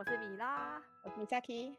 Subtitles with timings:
[0.00, 1.74] 我是米拉，我是 Misaki。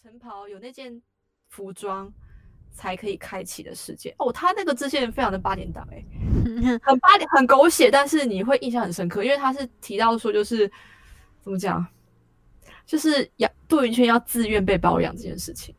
[0.00, 1.02] 晨袍有那件
[1.48, 2.14] 服装
[2.70, 4.14] 才可以开启的世界。
[4.20, 6.00] 哦，他那个支线非常的八点档哎，
[6.80, 10.70] 很八点很狗血，但是你会印象很深刻，因为他是提到说就是
[11.40, 11.84] 怎么讲，
[12.86, 15.74] 就是要杜云轩要自愿被包养这件事情，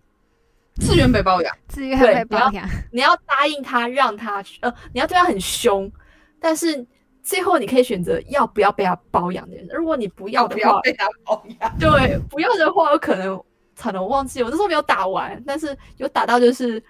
[0.80, 5.92] 自愿被包养，自愿被包养，你要答应他让他呃，你要对他很凶，
[6.40, 6.86] 但是
[7.22, 13.42] 最后你可以选择要不要被他包养的人，如果你不要不要被他包养，对，不要的话有可能。
[13.80, 16.84] 惨了，我忘记我那时候没有打完，但是有打到就是，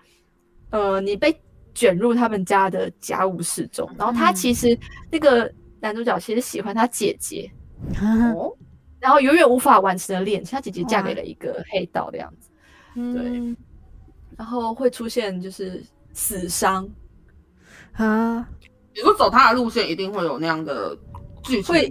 [0.69, 1.37] 呃，你被
[1.73, 4.79] 卷入他们家的家务事中，然后他其实
[5.11, 7.51] 那个男主角其实喜欢他姐姐，
[8.01, 8.55] 哦，
[9.01, 12.49] 然后永远无法完成的恋情，他姐姐嫁给了一个黑道的样子，
[12.95, 13.53] 对，
[14.37, 16.87] 然后会出现就是死伤
[17.93, 18.47] 啊，
[18.95, 20.97] 你说走他的路线一定会有那样的。
[21.65, 21.87] 会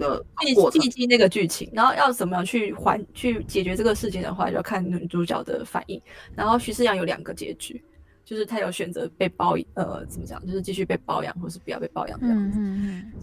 [0.69, 5.99] 记记记那个剧情，然后要怎么样去还去解决这个事情的话，就要看女主角的反应。
[6.35, 7.83] 然后徐思阳有两个结局，
[8.23, 12.59] 就是他有选择被包呃怎么讲，就是继续被包养，或是不要被包养这样子。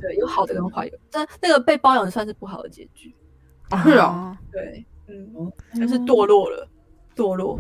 [0.00, 3.14] 对，有好的跟坏的，但那个被包养算是不好的结局。
[3.84, 6.69] 是啊，对，嗯，就是堕落了，
[7.17, 7.59] 堕落。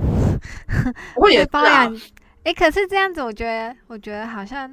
[1.16, 1.96] 我也包养，
[2.44, 4.72] 哎，可是这样子，我觉得，我觉得好像，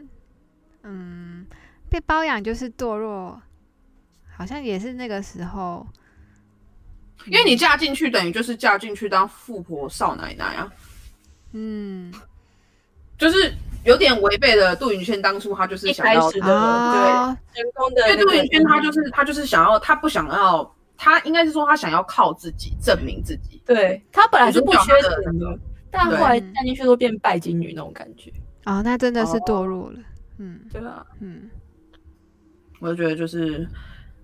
[0.83, 1.45] 嗯，
[1.89, 3.41] 被包养就是堕落。
[4.33, 5.85] 好像也是那个时候，
[7.27, 10.71] 因为你嫁进去，等于就是嫁进去当富婆少奶奶啊。
[11.51, 12.11] 嗯，
[13.19, 13.53] 就是
[13.83, 23.59] 有点违背了杜云轩当初他就是想要的对成功的，因为杜云轩他就是他就是想要他不想要他应该是说他想要靠自己证明自己。
[23.65, 25.57] 对他本来是不缺钱的，
[25.89, 28.31] 但后来嫁进去都变拜金女那种感觉。
[28.65, 29.99] 哦，那真的是堕落了。
[30.37, 31.49] 嗯，对啊，嗯，
[32.79, 33.67] 我就觉得就是。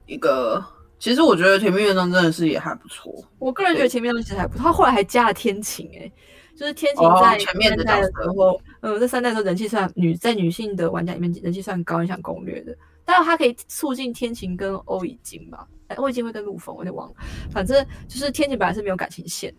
[0.06, 0.64] 一个，
[1.00, 3.14] 其实我觉得《甜蜜乐章》真的是也还不错。
[3.40, 4.64] 我个人觉得《甜蜜乐章》其实还不错。
[4.64, 6.10] 他后来还加了天晴，哎，
[6.56, 12.74] 就是天晴在前面的时候，呃，在三代的时候人气算女在女性的玩家里面人气算高，影响攻略的。
[13.08, 15.68] 但是它可以促进天晴跟欧已经吧？
[15.96, 17.16] 欧已经会跟陆风，我有点忘了。
[17.50, 19.52] 反正就是天晴本来是没有感情线，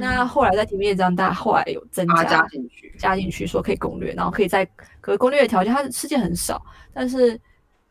[0.00, 4.64] 那后来在《甜蜜乐章》大家后来有增加加进去，加进去说可以攻略，然后可以在
[5.02, 6.64] 可攻略的条件，它的世界很少，
[6.94, 7.38] 但是。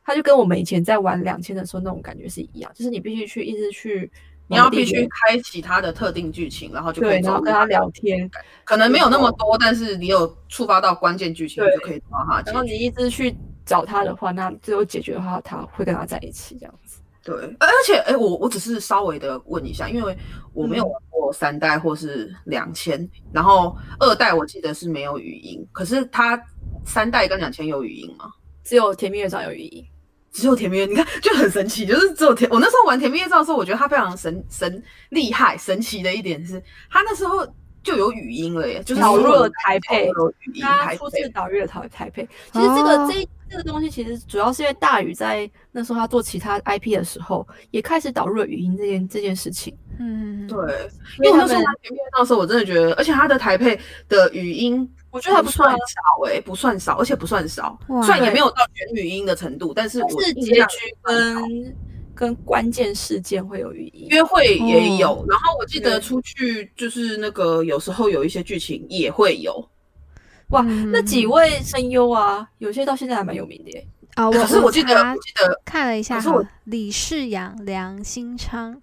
[0.03, 4.11] 它就跟我们以前在玩两千的时候那种感觉是一样，就是你必须去一直去，
[4.47, 8.29] 你要必须开启他的特定剧情，然后就可以然后跟他聊天，
[8.65, 12.41] 可能没有那么多，但是你有触发到关键剧情就可以抓他。
[12.47, 13.33] 然后你一直去
[13.71, 16.99] 找他的话，那最后解决的话，他会跟他在一起这样子。
[17.23, 20.17] 对，而且哎，我我只是稍微的问一下，因为
[20.53, 26.37] 我没有玩过三代或是两千，然后二代我记得是没有语音，可是他
[26.85, 28.31] 三代跟两千有语音吗？
[28.63, 29.87] 只有甜蜜月照有语音。
[30.33, 32.49] 只有甜蜜月，你看就很神奇，就是只有甜。
[32.49, 36.57] 我那时候玩甜蜜月照的时候，我觉得它非常神神厉害、神奇的一点是，
[36.89, 37.45] 它那时候
[37.83, 40.09] 就有语音了耶，就是导入了台配，
[40.61, 42.25] 它初次导入了台台配。
[42.53, 49.77] 其实这个这这个东西，其实主要是因为大宇在那时候他做其他 IP 的时候，也开始导入了语音这件这件事情。
[49.99, 50.57] 嗯，对，
[51.21, 54.89] 因为那时候玩甜蜜月照的时候，我真的觉得，而且他的台配的语音。
[55.11, 61.75] 我觉得还不算少诶，不算少，而且不算少，虽然也没有到全语音的程度，但是是结局跟
[62.15, 69.61] 跟关键事件会有语音，约会也有，然后我记得出去就是那个有时候有一些剧情也会有，
[70.51, 73.87] 哇，那几位声优啊，有些到现在还蛮有名的耶。
[74.15, 76.21] 啊，可是我记得我记得看了一下，
[76.65, 78.81] 李世阳、梁新昌。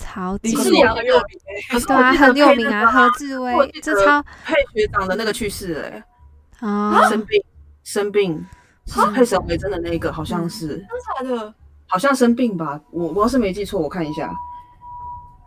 [0.00, 1.24] 曹李世阳很有名，
[1.72, 7.42] 可是对啊，很有名啊，何志威，这超配学长的那个去世哎，啊，生病
[7.82, 8.46] 生病，
[8.86, 10.86] 是配沈维真的那个好像是
[11.18, 11.52] 真的，
[11.88, 14.32] 好像生病吧，我我要是没记错，我看一下，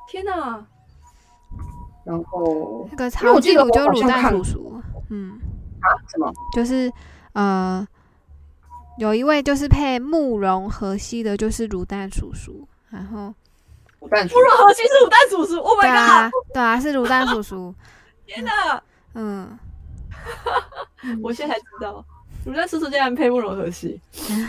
[0.10, 0.62] 天哪，
[2.04, 4.81] 然后那个超记得就卤蛋叔叔，
[5.12, 5.40] 嗯
[5.82, 6.34] 啊什么？
[6.56, 6.92] 就是
[7.34, 7.86] 呃，
[8.98, 13.34] 有一位就是配慕容河西的，就是卤蛋叔叔，然后。
[14.02, 16.34] 卤蛋叔叔，核心是卤蛋叔叔，Oh my god！
[16.54, 17.74] 对啊，是卤蛋叔叔。
[18.26, 18.82] 天哪，
[19.14, 19.60] 嗯，
[21.22, 22.04] 我现在才知道。
[22.48, 24.02] 卤蛋叔叔竟然配慕容和系，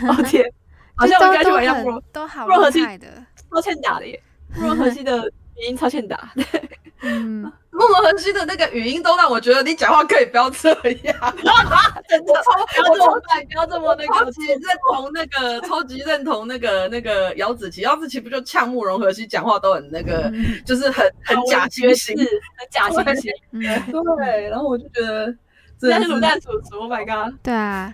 [0.09, 0.43] 哦天，
[0.97, 4.19] 好像都我应该去都玩一下慕容很都好若何系厉害的，超欠打的耶，
[4.55, 5.27] 慕容和系的
[5.57, 6.33] 语音超欠打，
[7.01, 11.35] 嗯，莫罗恒熙的那个语音都让我觉得你讲话可以不要这样，
[12.07, 12.33] 真的，
[12.75, 14.61] 不要这么快，不要这么那个超级认
[14.91, 20.31] 同那个，超级认同那个那个姚子琪，姚子琪不就呛慕容和熙讲话都很那个，
[20.65, 23.61] 就是很很假惺惺，很假惺惺，嗯，
[24.17, 25.35] 对，然后我就觉得
[25.79, 26.13] 真的是。
[26.13, 27.93] 卤蛋叔叔，Oh my god，对啊，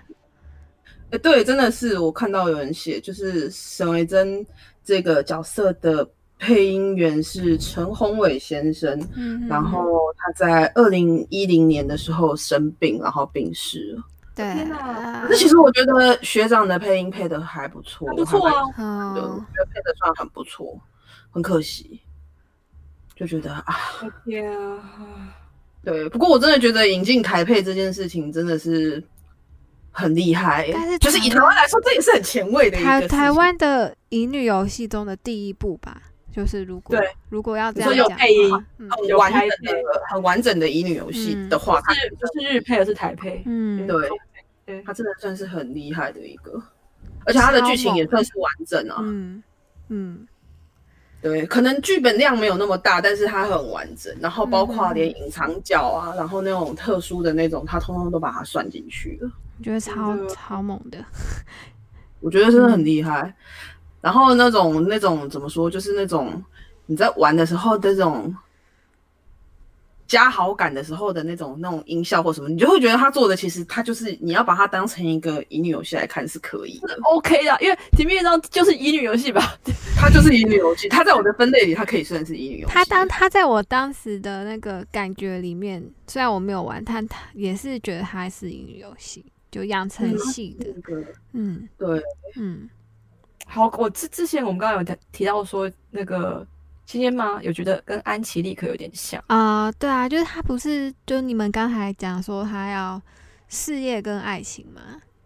[1.12, 4.46] 哎，对，真的是我看到有人写，就是沈维珍
[4.84, 6.06] 这个角色的
[6.40, 14.04] 配音员是陈宏伟先生，嗯，然后他在二零一零年的时候生病，然后病逝了。
[14.34, 15.26] 对天哪啊。
[15.28, 20.80] 可是其实我觉得学长的配音配的还不错，不错啊，我觉得配的算很不错，
[21.30, 22.00] 很可惜，
[23.18, 23.76] 就觉得啊，
[24.24, 24.80] 天啊，
[25.84, 26.08] 对。
[26.08, 29.04] 不过我真的觉得引进台配这件事情真的是
[29.92, 37.08] 很厉害，但是就是以台台湾来说，这也是很前卫的一个台台湾的乙女游戏中的第一部吧，就是如果对。
[37.30, 43.42] 如果要这样讲的有配音很完整的、很完整的乙女游戏的话，它是不是日配而是台配？
[43.46, 44.10] 嗯，对。
[44.66, 44.84] 对。
[44.84, 46.62] 它真的算是很厉害的一个，
[47.26, 48.98] 而且它的剧情也算是完整啊。
[49.02, 49.44] 嗯
[49.90, 50.28] 嗯。
[51.22, 59.30] 对，可能剧本量没有那么大，但是它很完整，然后包括嗯连隐藏角啊，然后那种特殊的那种，它通通都把它算进去了。
[59.58, 60.98] 我觉得超超猛的，
[62.22, 63.36] 我觉得真的很厉害。
[64.02, 66.44] 然后那种那种怎么说，就是那种
[66.86, 68.36] 你在玩的时候的这种
[70.08, 76.98] 加好感的时候的那种那种音效或什么，你就会觉得他做的其实他就是你要把它当成一个乙女游戏来看是可以的。
[77.04, 79.56] OK 的，因为《体面章》就是乙女游戏吧？
[79.96, 82.74] 它就是乙女游戏，它在我的分类里，它可以算是乙女游戏。
[82.74, 91.04] 他当他在我当时的那个感觉里面，虽然我没有玩，但他也是觉得它是乙女游戏，就养成系的，那个
[91.34, 92.02] 嗯对，
[92.38, 92.68] 嗯
[93.50, 96.46] 好，我之之前我们刚刚有提提到说那个
[96.86, 97.40] 今天吗？
[97.42, 103.02] 有觉得跟安琪丽可有点像，啊、对啊，就是他不是就你们刚才讲说他要
[103.48, 104.82] 事业跟爱情嘛，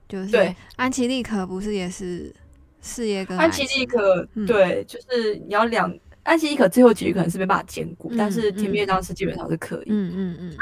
[0.08, 2.34] 就是对，安琪丽可不是也是
[2.82, 4.46] 事业跟爱安琪情丽可嗯。
[4.46, 5.94] 对，就是你要两
[6.24, 9.88] 安琪丽可最后结局可能是没办法兼顾，嗯但是甜蜜乐章是基本上是可以。
[9.88, 10.58] 嗯嗯嗯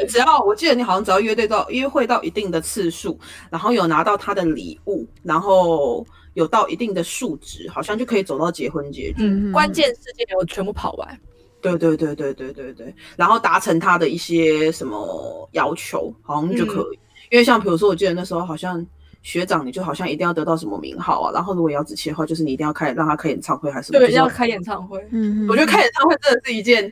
[0.00, 3.18] 你只要我记得你好像只要约对到约会到一定的次数，
[3.48, 9.16] 然后有拿到他的礼物，然后有到一定的数值，好像就可以走到结婚结局。
[9.18, 11.20] 嗯，关键事件我全部跑完，
[11.60, 16.98] 对对对对对对对，然后达成他的一些什么要求，好像就可以。
[17.30, 18.84] 因为像比如说，我记得那时候好像
[19.22, 23.98] 学长，你就好像一定要得到什么名号啊，然后如果要子琪的话，就是你一定要开让他开演唱会还是什么。
[23.98, 24.98] 对，要开演唱会。
[25.10, 26.90] 嗯，嗯我觉得开演唱会真的是一件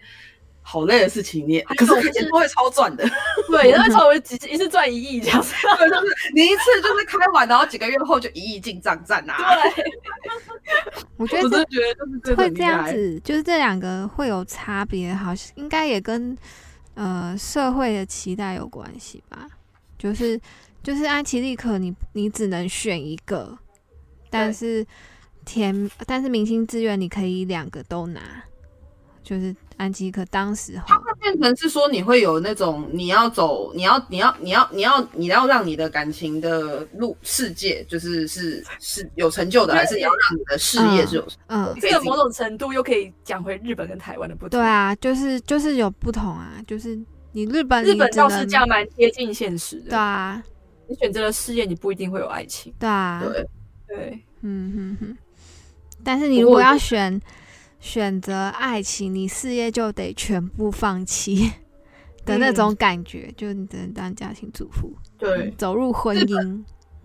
[0.60, 3.08] 好累的事情，你可是开演唱会超赚的。
[3.48, 5.54] 对，那超微几一次赚一亿这样子。
[5.78, 9.36] 对，就是你一次就是开完，然后几个月后就一亿进账站啊！
[9.74, 9.84] 对，
[11.16, 12.50] 我觉得这我真的觉得就是会。
[12.50, 16.36] 这样子，就是这两个会有差别，好像应该也跟
[16.94, 19.46] 呃社会的期待有关系吧。
[19.98, 20.38] 就是
[20.86, 23.58] 就是安琪丽可你你只能选一个，
[24.30, 24.86] 但是
[25.44, 28.20] 甜但是明星志愿你可以两个都拿，
[29.20, 30.86] 就是安琪丽可当时候
[31.20, 41.28] 变成是说你会有那种你要走，你要你要你要你要你要让你的感情的路世界就是是是有成就的，还是你要让你的事业是有？
[41.48, 44.50] 嗯这个某种程度又可以讲回日本跟台湾的不同。
[44.50, 46.96] 对，啊，就是就是有不同啊，就是
[47.32, 49.90] 你日本日本倒是这样蛮贴近现实的。
[49.90, 50.40] 对啊
[50.88, 52.72] 你选择了事业，你不一定会有爱情。
[52.78, 53.46] 对啊，对，
[53.88, 55.16] 对，嗯哼哼，
[56.04, 57.20] 但是你如果要选
[57.80, 61.50] 选择爱情，你事业就得全部放弃
[62.24, 66.64] 的那种感觉，就你只能当家庭主妇，对，走入婚姻。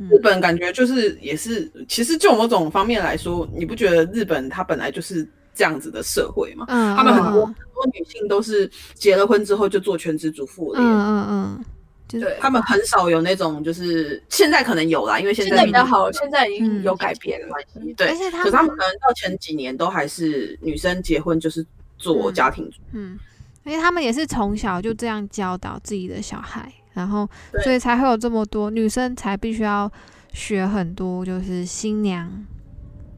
[0.09, 6.65] 日本感觉就是也是，其实就某种方面来说，你不觉得日本它本来就是这样子的社会吗？
[6.69, 10.79] 嗯，他们很多嗯很多女性都是结了婚之后就做全职主妇了。
[10.79, 11.65] 嗯嗯嗯，
[12.11, 17.47] 就是对他们很少有那种，就是现在可能有啦，因为现现在在比较好，现在已嗯经有改变了。
[17.47, 18.07] 关系，对。
[18.07, 21.65] 而且他可是他们们可能到前几年都还是女生结婚就是
[21.97, 23.17] 做家庭主妇，嗯，
[23.63, 27.29] 因为他们也是从小就这样教导自己的小孩，然后
[27.63, 29.89] 所以才会有这么多女生才必须要
[30.33, 32.27] 学很多，就是新娘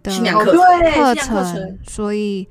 [0.03, 2.47] 的哦，新娘课程，，所以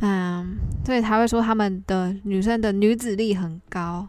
[0.00, 4.08] 嗯，所以才会说他们的女生的女子力很高。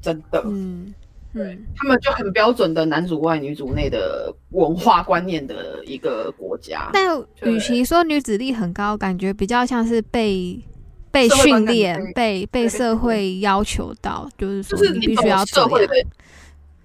[0.00, 0.94] 真的，嗯
[1.34, 6.90] 嗯他们就很标准的男主外女主内的文化观念的一个国家。
[6.92, 10.62] 但与其说女子力很高，感觉比较像是被
[11.10, 15.94] 被训练、被被社会要求到，就是说你必须要这样社会的。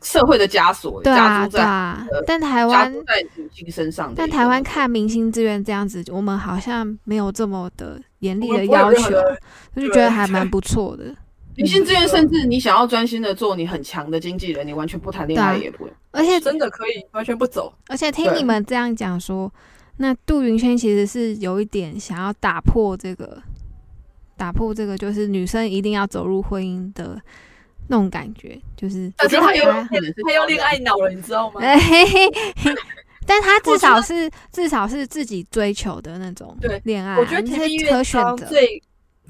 [0.06, 2.22] 社会的枷锁，对啊，对啊呃。
[2.28, 4.12] 但台湾在女性身上。
[4.14, 9.12] 但台湾看明星志愿这样子，我们好像没有这么的严厉的要求
[9.78, 11.06] 就觉得还蛮不错的。
[11.56, 15.94] 女性资源，甚至你想要专心的做你很强的经纪人，你完全不谈恋爱也不会。
[16.12, 17.74] 而且真的可以完全不走。
[17.88, 19.52] 而且听你们这样讲说，
[19.98, 23.42] 那杜云轩其实是有一点想要打破这个，
[24.38, 27.22] 打破这个就是女生一定要走入婚姻的
[27.88, 31.62] 那种感觉，就是但是他又我觉得他有可能是他又恋爱脑了，你知道吗？
[31.62, 32.76] 哎嘿嘿嘿，
[33.26, 38.84] 但他 至少是至少是自己追求的那种对恋爱啊，我觉得你甜蜜是可乐章最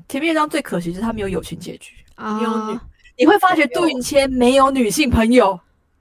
[0.07, 1.93] 甜蜜乐章最可惜就是他没有友情结局。
[2.15, 2.79] 啊没有女
[3.17, 5.59] 你会发觉杜云谦没有女性朋友，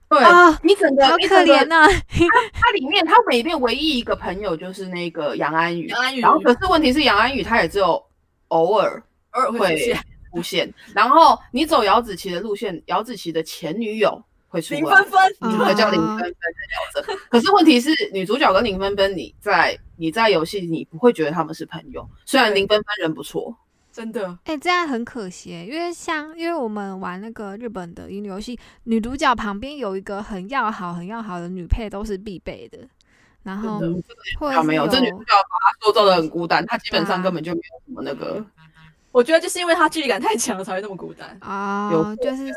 [0.09, 1.87] 对，啊，你整个好可怜呐！
[2.51, 6.21] 他里面他里面唯一一个朋友就是那个杨安宇，杨安宇。
[6.21, 8.03] 然后可是问题是杨安宇他也只有
[8.47, 9.01] 偶尔
[9.31, 9.97] 偶尔会会
[10.33, 10.71] 出现。
[10.95, 15.05] 然后你走姚子琪的路线，姚子琪的前女友会出来林芬。
[15.05, 23.55] 芬，嗯那个叫林芬芬的角色，可是问题是，女主角跟林芬芬，你在你在游戏你不会觉得他们是朋友，虽然林芬芬人不错，
[23.93, 24.37] 真的。
[24.45, 32.79] 哎、这样很可惜，因为像因为我们玩那个日本的乙女游戏，女主角旁边有一个很要好、很要好的女配都是必备的，
[33.43, 34.01] 然后真的。
[34.39, 37.23] 或者是啊没有，这女主角把她塑造的很孤单，她基本上啊。
[37.23, 38.43] 根本就没有什么那个，
[39.13, 41.37] 我觉得就是因为他距离感太强了，才会那么孤单。
[41.39, 42.51] 啊、有就是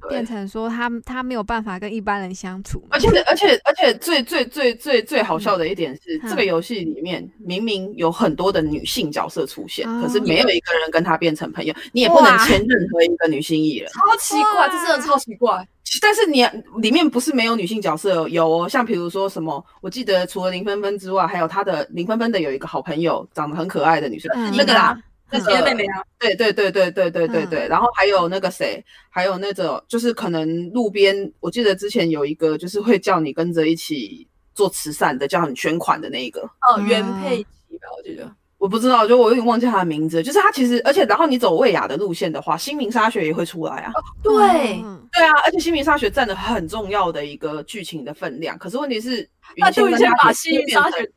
[0.00, 13.90] 对，变成说他他没有办法跟一般人相处嘛而且而且而且最最最最最好笑的一点是，嗯这个游戏里面明明有很多的女性角色出现，哦可是没有一个人跟他变成朋友，你也不能哇签任何一个女性艺人。
[13.90, 15.66] 超奇怪，哇这真的超奇怪。
[16.02, 16.46] 但是你
[16.80, 24.96] 里面不是没有女性角色哦，有哦，像比如说什么，我记得除了林芬芬之外，还有她的林芬芬的有一个好朋友，长得很可爱的女生，嗯那个啦，
[25.30, 25.42] 那嗯。
[25.42, 36.86] 些妹妹啊，对对对对对对对对，然后还有那个谁，还有那种就是可能路边，我记得之前有一个就是会叫你跟着一起做慈善的，叫你捐款的那一个，哦，嗯。
[36.86, 37.44] 原配奇
[37.78, 38.30] 吧，我记得。
[38.58, 45.06] 我不知道，就我有点忘记他的名字，就是他其实，而且然后你走魏雅的路线的话，新明沙雪也会出来啊，对，嗯。
[45.12, 51.08] 对啊，而且新明沙雪占了很重要的一个剧情的分量，可是问题是，那就已经把新幸运沙雪，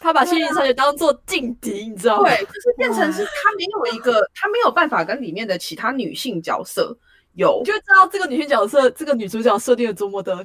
[0.00, 2.28] 他把幸运沙雪当做劲敌，你知道吗？
[2.28, 6.96] 对，就是变成是他没有一个，他没有办法跟里面的其他女性角色
[7.34, 10.44] 有你就知道这个女性角色，这个女主角设定的多么的，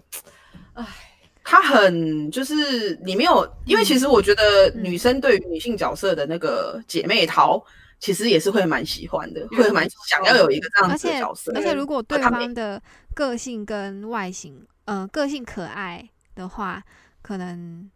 [0.74, 0.85] 唉
[1.47, 7.63] 他很就是你没有，因为其实我觉得女生对于女性角色的那个姐妹淘，
[8.00, 11.51] 其实也是会蛮喜欢的，嗯会蛮想要有一个这样子的角色。
[11.55, 12.81] 而且如果对方的
[13.13, 16.81] 个性跟外形，呃，个性可爱的话，
[17.21, 17.88] 可能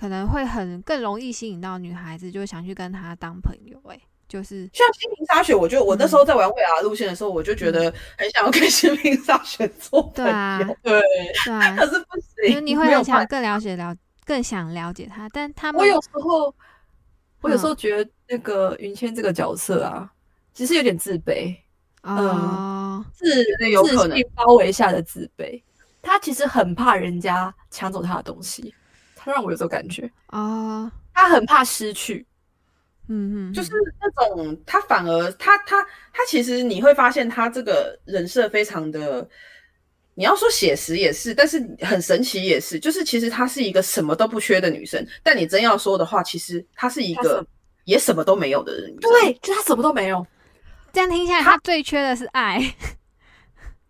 [0.00, 3.94] 可能会很更容易吸引到女孩子，就想去跟他当朋友、欸。
[3.94, 6.18] 哎，就是像新明沙雪，我就我那时嗯。
[6.18, 11.02] 候在玩未来路线的时候，我就觉得很想要跟新明沙雪做朋友，对啊，对。
[11.44, 16.54] 对啊， 可是不就是行，你会很想更了解了，更想了解他，但他们我有时候，
[17.42, 17.68] 我有时嗯。
[17.68, 20.10] 候觉得那个云谦这个角色啊，
[20.54, 21.54] 其实有点自卑，
[22.04, 23.26] 哦，自。
[23.58, 25.62] 得有可能包围下的自卑。
[26.00, 28.74] 他其实很怕人家抢走他的东西，
[29.22, 32.26] 他让我有这种感觉，啊，他很怕失去。
[33.12, 39.28] 嗯嗯，就是那种他反而他他他其实你会发现他这个人设非常的，
[40.14, 47.44] 你要说写实也是，但是很神奇也是，就是其实她是一个什么都不缺的女生，但你真要说的话，其实她是一个
[47.84, 48.94] 也什么都没有的人。
[48.96, 50.24] 对，就他什么都没有。
[50.92, 52.62] 这样听起来，他最缺的是爱。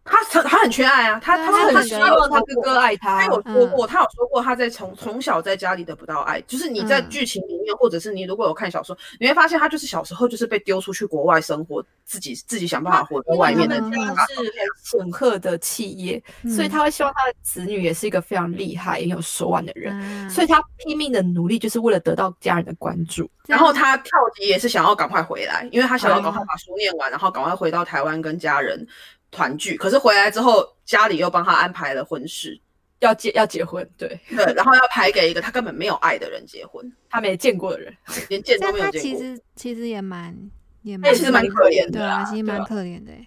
[0.05, 3.27] 她她她很缺爱啊，他他他很希望他哥哥爱他他。
[3.27, 3.71] 有说嗯。
[3.71, 7.09] 过，他有说过，他在从从小在家里得不到爱，就是你在嗯。
[7.09, 14.47] 剧情里面，或者是你如果有看小说，你会发现他就是小时候就是被丢出去国外生活，自己自己想办法活在外面的嗯他是很
[14.83, 16.23] 显赫的企业，
[16.55, 23.31] 所以他会希望他的子女也是一个非常厉害、很有手腕的人，啊所以他拼命的努力，就是为了得到家人的关注。
[23.47, 28.87] 然后他跳级也是想要赶快回来，因为他想要哦赶快把书念完，然后赶快回到台湾跟家人
[29.31, 29.77] 团聚。
[29.77, 32.61] 可是回来之后，家里又帮他安排了婚事，
[33.01, 37.95] 要结要结婚，对对，然后要排给一个他根本没有爱的人结婚，他没见过的人，
[38.29, 39.01] 连见都没有见过。
[39.01, 40.37] 其实其实也蛮
[40.83, 43.27] 也他蛮其实蛮可怜的对啊，啊其实蛮可怜的欸。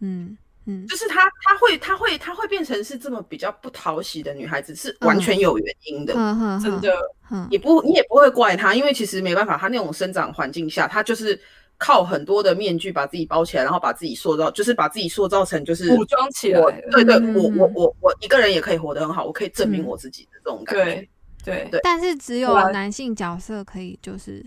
[0.00, 6.14] 嗯嗯，就是他，他会，他会，他会变成是这么比较不讨喜的女孩子，是完全有原因的。
[6.62, 6.90] 真的，
[7.22, 11.38] 哼，也不，你也不会怪他，因为其实没办法，他那种生长环境下，他就是
[11.78, 16.60] 靠很多的面具把自己包起来，然后把自己塑造，就是把自己塑造成就是武装起来。
[16.90, 20.84] 对对，嗯我我我我一个人也可以活得很好，我可以证明嗯我自己的这种感觉。
[20.84, 21.08] 对
[21.44, 24.44] 对对但是只有男性角色可以就是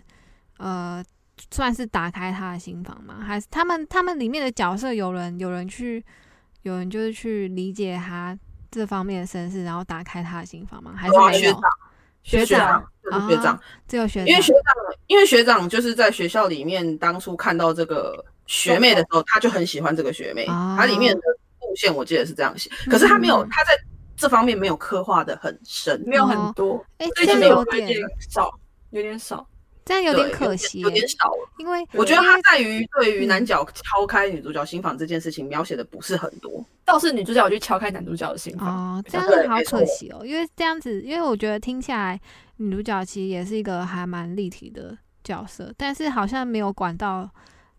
[0.58, 1.04] 呃，
[1.52, 3.20] 算是打开他的心房吗？
[3.22, 6.04] 还是他们他们里面的角色有人有人去
[6.64, 8.36] 有人就是去理解他
[8.72, 10.94] 这方面的身世，然后打开他的心房吗？
[10.96, 11.62] 还是学长？
[12.24, 12.84] 学学长
[13.30, 14.62] 学长啊，只有学长，因为学长，
[15.08, 20.76] 因为学长就是在学校里面当初看到这个学妹的时候，他就很喜欢这个学妹，哦。
[20.78, 21.22] 他里面的
[21.62, 23.48] 路线我记得是这样写，可是他没有，嗯。
[23.50, 23.72] 他在
[24.16, 28.00] 这方面没有刻画的很深，没有很多，哎，所以这样其实有有点点
[28.30, 28.52] 少，
[28.92, 29.48] 有点少。
[29.88, 31.50] 这样有点可惜耶，有点少了。
[31.58, 31.88] 因为。
[31.94, 33.28] 我觉得它在于对于嗯。
[33.28, 39.80] 男角敲开女主角心房这件事情描写的不是很多，倒是女主角去敲开男主角的心房，哦，这样好对没错。
[39.80, 42.20] 可惜哦，因为这样子，因为我觉得听起来，
[42.58, 47.30] 女主角其实也是一个还蛮立体的角色，但是好像没有管到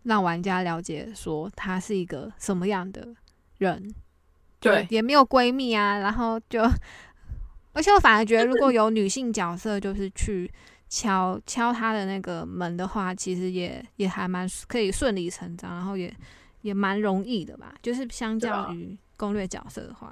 [0.03, 3.07] 让玩家了解说她是一个什么样的
[3.57, 3.93] 人，
[4.59, 6.61] 对，也没有闺蜜啊，然后就，
[7.73, 10.49] 而且我反而觉得如果有女性角色，就是去
[10.89, 16.13] 敲敲他的那个门的话，其实也也还蛮可以顺理成章，然后也
[16.61, 20.11] 也蛮容易的吧，就是相较于攻略角色的话，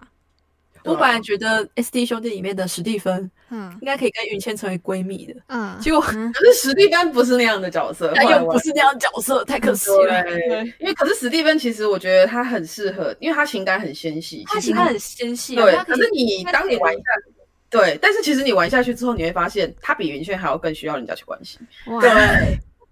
[0.83, 10.23] 我本来觉得 S D 兄弟里面的史蒂芬嗯应该可以跟云谦成为闺蜜的，嗯，结果嗯可是史蒂芬不是那样的角色，他又不是那样的角色，太可惜了。
[10.23, 17.33] 对，因为可是史蒂芬其实我觉得他很适合，因为他情感很纤细，他情感很纤细啊，对，他可是你当你玩一下去，
[17.69, 22.09] 对，但是其实你玩下去之后，你会发现他比云轩还要更需要人家去关心，哇，对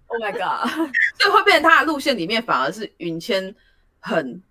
[0.08, 0.68] ，Oh my god，
[1.18, 3.54] 所以会变成他的路线里面反而是云谦
[3.98, 4.42] 很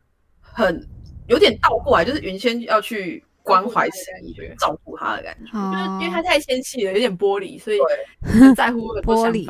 [0.41, 0.88] 很
[1.27, 5.46] 有点倒过来，就是云谦要去关怀史蒂芬，照顾他的感觉。
[5.46, 7.79] 就是哦因为他太纤细了，有点玻璃，所以
[8.24, 9.48] 很在乎玻璃。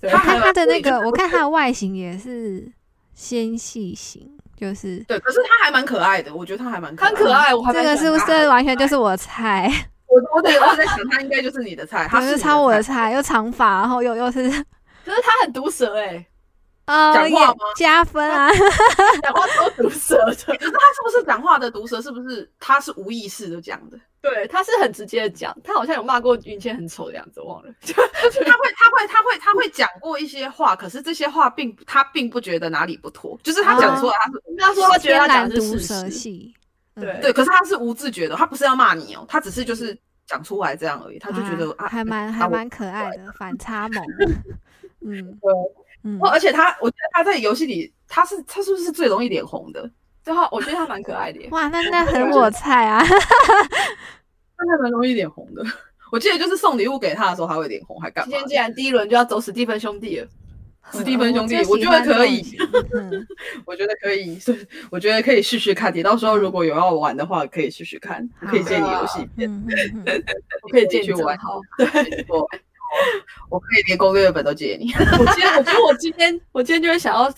[0.00, 2.66] 对他他的那个，我看他的外形也是
[3.14, 7.30] 纤细型，就是对，可是他还蛮可爱的，我觉得他还蛮很可。
[7.32, 9.70] 爱，我还这个是不是完全就是我的菜？
[10.12, 13.12] 我我得我在想，他应该就是你的菜，他就是是你超我的菜。
[13.12, 14.42] 又长发，然后又又是
[15.04, 16.26] 可是他很毒舌哎，
[16.86, 18.50] 呃也讲话吗加分啊，
[19.22, 20.34] 讲话超毒舌的。
[20.34, 22.00] 可是他是不是讲话的毒舌？
[22.02, 23.98] 是不是他是无意识的讲的？
[24.20, 27.72] 对，他是很直接的讲，他好像有骂过云谦很丑的样子，我忘了。
[27.82, 28.04] 他会，
[28.76, 34.12] 他会，他会，他会讲过一些话，可是这些话并他并不觉得哪里不妥，就是他讲出来，
[34.58, 36.30] 他是他说他觉得他讲的是事毒舌实，
[36.94, 44.04] 对对，可是他是无自觉的，他不是要骂你哦，他只是就是讲出来这样而已，他就觉得啊，还蛮啊还蛮可爱的，反差萌，
[45.04, 45.38] 嗯
[46.04, 49.90] 嗯哦，而且他，我觉得他在游戏里，他是他是不是最容易脸红的？
[50.24, 51.48] 对他，我觉得他蛮可爱的耶。
[51.50, 55.64] 哇，那那很我菜啊， 他还蛮容易脸红的。
[56.12, 58.48] 我记得就是送礼物给他的时候，他会脸红，还干嘛今天？
[58.48, 60.28] 既然第一轮就要走史蒂芬兄弟了，
[60.90, 62.42] 史蒂芬兄弟， 我觉得可以，
[63.64, 65.94] 我觉得可以，是我觉得可以试试看。
[65.94, 69.50] 你到时候如果有要玩的话，可以试试看，我可以借你游戏片。
[70.62, 71.60] 我可以借你去玩正好。
[72.28, 72.48] 我我
[73.50, 74.92] 我可以连攻略本都借你。
[74.92, 77.32] 我今天，我觉得我今天，我今天就会想要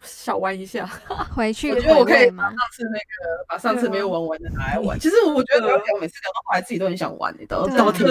[0.00, 0.86] 小玩一下。
[1.34, 2.54] 回去我觉得我可以把上？
[2.72, 4.98] 次那个把上次没有玩完的拿来玩。
[4.98, 8.04] 其实我觉得聊聊每次聊到后来自己都很想玩，你到对啊到底是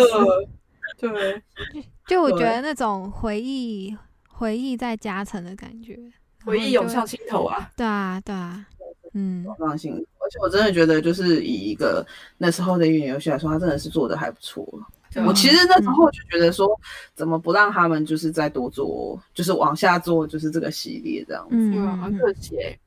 [0.99, 1.41] 对，
[2.05, 3.97] 就我觉得那种回忆
[4.41, 5.95] 回忆在加成的感觉，
[6.43, 7.69] 回忆涌上心头啊！
[7.77, 8.65] 对啊对啊，
[9.13, 9.99] 嗯涌上心头。
[10.17, 12.03] 而且我真的觉得，就是以一个
[12.39, 14.67] 那时候的运营游戏来说，它真的是做的还不错。
[15.27, 16.67] 我其实那时候就觉得说，
[17.13, 21.55] 怎么不让他们就是再多做，就是往下做，就是这个系列这样子。
[21.55, 22.79] 嗯可惜欸。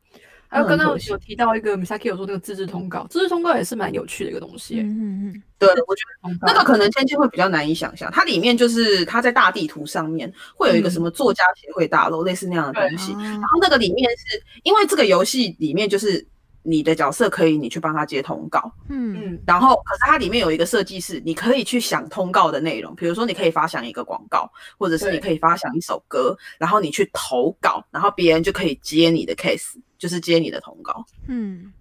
[0.54, 4.82] 还有刚刚有提到一个 Misaki 有说那个自制通告，自制通告也是蛮有趣的一个东西欸。
[4.82, 13.12] 嗯嗯对，我觉得那个可能先前会比较难以想象，它里面就是它在大地图上面会有一个什么作家协会大楼，类似那样的东西。
[13.16, 16.24] 嗯，然后那个里面是因为这个游戏里面就是
[16.62, 19.18] 你的角色可以你去帮他接通告，嗯。
[19.20, 31.02] 嗯，然后可是它里面有一个设计是你可以去想通告的内容，比如说你可以发想一个广告，或者是你可以发想一首歌，然后你去投稿，然后别人就可以接你的 case，就是接你的通告。
[31.28, 31.72] 嗯，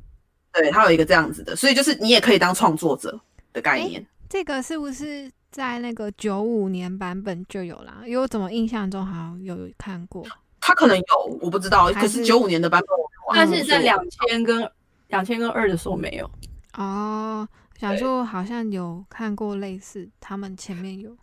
[0.53, 3.19] 对，他有一个这样子的，所以就是你也可以当创作者
[3.51, 4.01] 的概念。
[4.29, 7.97] 这个是不是在那个九五年版本就有啦？
[8.05, 10.25] 因为我怎么印象中好像有看过，
[10.61, 11.83] 他可能有，我不知道。
[11.87, 14.71] 还可是是九五年的版本我没但，是在两千跟
[15.09, 16.31] 两千跟二的时候没有。
[16.77, 17.45] 哦，
[17.77, 21.13] 想对说好像有看过类似，他们前面有，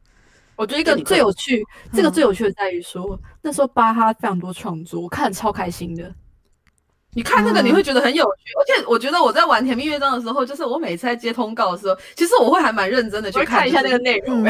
[0.56, 6.14] 我觉得一个最有趣，这个嗯最有趣的在于说，那时候巴哈非常多创作，我看得超开心的。
[7.12, 14.44] 你看那个嗯你会觉得很有趣，而且我觉得我在玩《甜蜜乐章》的时候，就是我每次在接通告的时候，其实我会还蛮认真的去看一下那个内容、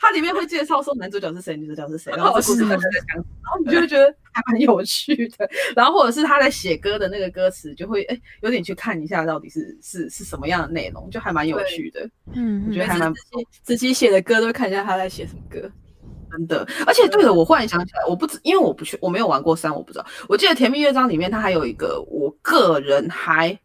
[0.00, 5.48] 它里面会介绍说男主角是谁，女主角是谁，然后这故事是大概在讲然后你就会觉得还蛮有趣的。
[5.74, 12.00] 然后或者是他在写歌的那个歌词，就会哎有点去看一下到底是是是什么样的内容，就还蛮有趣的，
[12.34, 15.70] 嗯，嗯我觉得还蛮子琪子琪写的歌都会看一下他在写什么歌。
[16.32, 16.66] 真的。
[16.86, 20.06] 而且对了，我忽然想起来，我不知因为我不去，我没有玩过三，我不知道。
[20.28, 23.56] 我记得《甜蜜乐章》里面它还有一个我个人还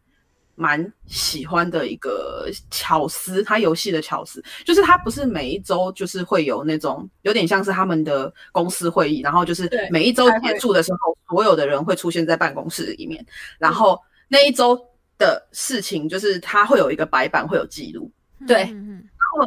[0.54, 13.24] 蛮喜欢的一个巧思，它游戏的巧思就是它不是每一周就是会有那种有点像是他们的公司会议，然后就是对每一周结束的时候，所有的人会出现在办公室里面，
[13.58, 14.76] 然后那一周
[15.16, 18.10] 的事情就是它会有一个白板，会有记录。
[18.46, 18.72] 对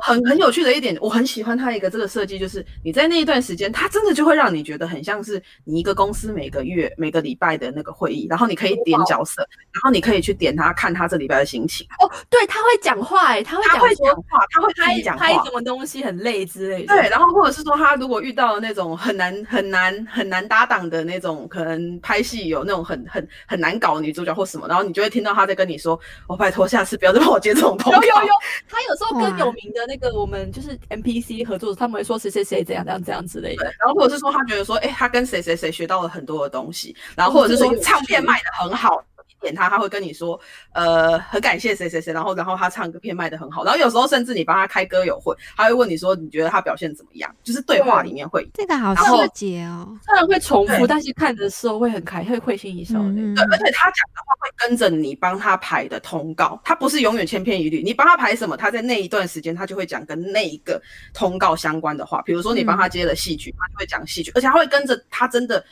[0.01, 15.51] 很很有趣的一点，我很喜欢它一个这个设计，就是你在那一段时间，它真的就会让你觉得很像是你一个公司每个月每个礼拜的那个会议，然后你可以点角色，然后你可以去点他看他这礼拜的心情，哦，对，他会讲话哎，他会他会讲说话，他会拍讲拍什。
[15.51, 16.95] 么东西很累之类的。
[16.95, 28.33] 对，然后或者是说，他如果遇到那种很难、很难、很难搭档的那种，可能拍戏有那种很、很、很难搞的女主角或什么，然后你就会听到他在跟你说：“我、拜托，下次不要再帮我接这种通告。”有有有，
[28.69, 33.65] 他有时候更有名的那个我们就是 NPC 合作，他们会说谁谁谁怎样怎样怎样之类的。
[33.65, 39.11] 然后或者是说他觉得说，哎、他跟谁谁谁学到了很多的东西，然后或者是说唱片卖的很好，你
[39.41, 40.39] 点他，他会跟你说，
[40.73, 47.36] 呃，很感谢谁谁谁，然后然后他唱歌片卖的很好，然后有时候甚至你帮他开歌友会，他会问你说，你觉得他表现怎么样？
[47.43, 48.47] 就是对话里面会。
[48.54, 49.97] 这个好细节哦。
[50.06, 53.10] 虽然会重复，但是看的时候会很开，会会心一笑的。
[53.10, 57.82] 嗯对，而且他讲的话会跟着你帮他排的通告，他不是永远千篇一律。
[57.82, 60.82] 你帮他排什么，他在那一段时间他就会讲跟那一个
[61.13, 62.21] 通告相关的话。
[62.21, 65.63] 比如说你帮他接了戏剧，他就会讲戏剧，而且他会跟着他真的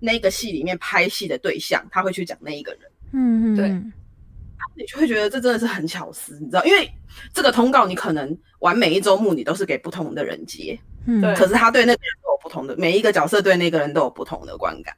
[0.00, 2.82] 那个戏里面拍戏的对象，他会去讲那一个人。
[3.12, 3.92] 嗯嗯，对嗯
[4.76, 6.64] 你就会觉得这真的是很巧思，你知道？
[6.64, 6.88] 因为
[7.34, 14.94] 这个通告你可能玩每一周目你都是给不同的人接，嗯，对可是他对那个人都有不同的，每一个角色对那个人都有不同的观感。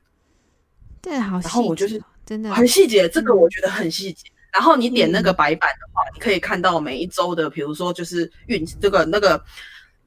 [1.00, 1.40] 对好。
[1.40, 4.28] 然后我就是真的很细节，这个我觉得很细节。
[4.52, 9.42] 然后你点那个白板的话，你可以看到每一周的，比如说就是运这个那个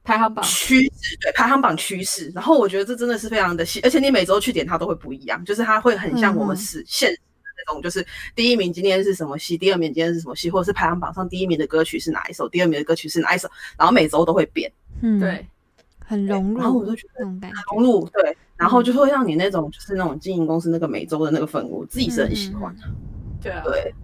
[0.04, 2.30] 排行榜趋势，对排行榜趋势。
[2.32, 7.33] 然后我觉得这真的是非常的细，而且你每周去点它都会不一样，就是它会很像我们嗯是现实的那
[7.64, 13.48] 种，就是第一名今天是什么戏，第二名今天是什么戏，或者是排行榜上第一名的歌曲是哪一首，第二名的歌曲是哪一首，
[13.78, 14.70] 然后每周都会变。
[15.00, 15.46] 嗯，对，
[15.98, 17.56] 很融入，然后我就觉得那种感觉。
[17.72, 22.82] 融入对，然后就会让你那种就是那种经营公司那个每周的那个氛围，我自己是很喜欢的。
[23.40, 23.94] 对啊，对，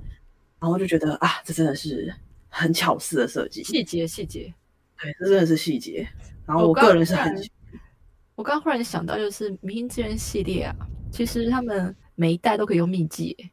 [0.59, 2.13] 然后就觉得啊，这真的是
[2.49, 4.53] 很巧思的设计，细节细节。
[5.01, 6.07] 对，这真的是细节。
[6.47, 7.35] 然后我个人是很
[8.35, 10.75] 我刚刚忽然想到，就是《明星志愿》系列啊，
[11.13, 13.51] 其实他们每一代都可以用秘籍耶。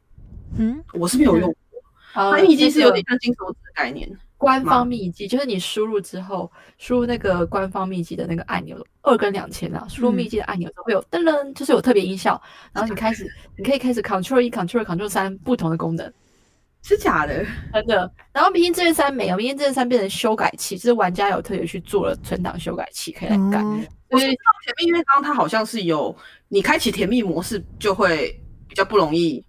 [0.58, 4.06] 嗯，我是没有用过，呃它秘籍是有点像金手指的概念。
[4.36, 12.40] 官方秘籍，就是你输入之后，输入那个官方秘籍的那个按钮，二跟两千啊，输入秘籍的按钮都会有噔噔，就是有特别音效，
[12.72, 13.26] 然后你开始，
[13.56, 16.12] 你可以开始 Ctrl 一、Ctrl 二、Ctrl 三不同的功能，
[16.84, 18.12] 是假的，真的。
[18.32, 23.62] 然后《明星志愿三》没有，《明星志愿三》变成修改器，就是玩家有特别去做了存档修改器，可以来改。
[23.62, 26.16] 哦我是知道甜蜜乐章它好像是有，
[26.48, 29.44] 你开启甜蜜模式就会比较不容易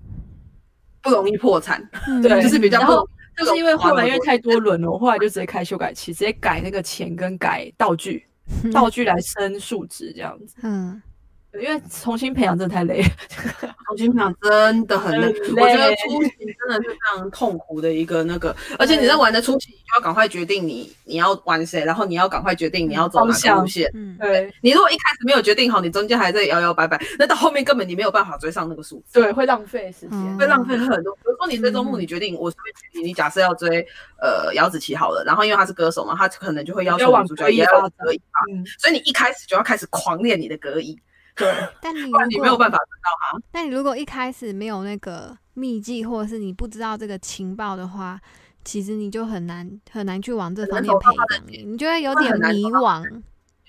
[1.02, 8.26] 不容易破产，嗯对就是比较不然后就是因为后来因为太多轮了，我后来就直接开修改器，直接改那个钱跟改道具，
[8.64, 10.56] 嗯道具来升数值这样子。
[10.64, 11.02] 嗯，
[11.54, 13.10] 因为重新培养真的太累了。
[13.88, 23.90] 重新培养真的很累，我觉得累初期真的是非常痛苦的一个那个，而且你在玩的初期，你就要赶快决定你你要玩谁，然后你要赶快决定你要走哪个路线。
[23.96, 30.12] 嗯，对你如果一开始没有决定好，你中间还在摇摇摆摆，那到后面根本你没有办法追上那个数字，对，会浪费时间。
[30.12, 31.14] 嗯会浪费很多。
[31.16, 33.86] 比如说你追周目，嗯你决定我随便举例，你假设要追
[34.22, 40.98] 呃姚子琪好了，然后因为他是歌手嘛，他可能就会要求女主角歌艺也要有发展歌艺发嗯，所以你一开始就要开始狂练你的歌艺，
[41.40, 43.42] 对， 但你不然你没有办法追到他。
[43.52, 48.20] 但你如果一开始没有那个秘籍，或者是你不知道这个情报的话，
[48.64, 53.22] 其实你就很难很难去往这方面培养你，你就会有点迷惘。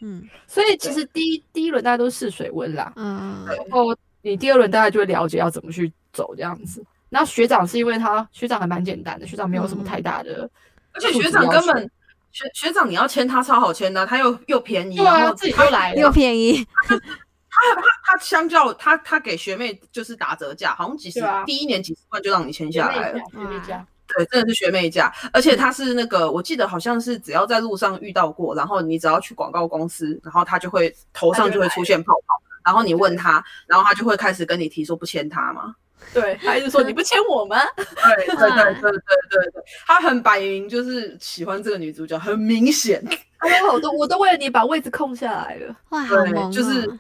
[0.02, 6.82] 嗯所以其实第一第一轮大家都是试水温啦，嗯然后你第二轮大家就会了解要怎么去走这样子。
[7.10, 10.48] 然后学长是因为他学长还蛮简单的，学长没有什么太大的，
[10.92, 11.90] 而且学长根本
[12.32, 16.10] 学学长你要签他超好签的，他又又便宜，然对啊，自己后他就来了又。
[16.10, 16.66] 便宜，
[17.74, 23.18] 他他相较他他给学妹就是打折价，好像几十、啊第一年几十万就让你签下来了。
[23.18, 35.74] 学妹价，对，真的是学妹价，而且他是那个，我记得好像是只要在路上遇到过，然后你只要去广告公司，然后他就会头上就会出现泡泡，然后你问他，然后他就会开始跟你提说不签他吗？
[36.14, 37.56] 对，他一直说你不签我吗？
[37.76, 43.04] 对对对对对对对，他很摆明就是喜欢这个女主角，很明显，
[43.36, 45.76] 哎呦，我都我都为了你把位置空下来了。
[45.90, 46.52] 哇，好对萌哦！
[46.52, 46.90] 就是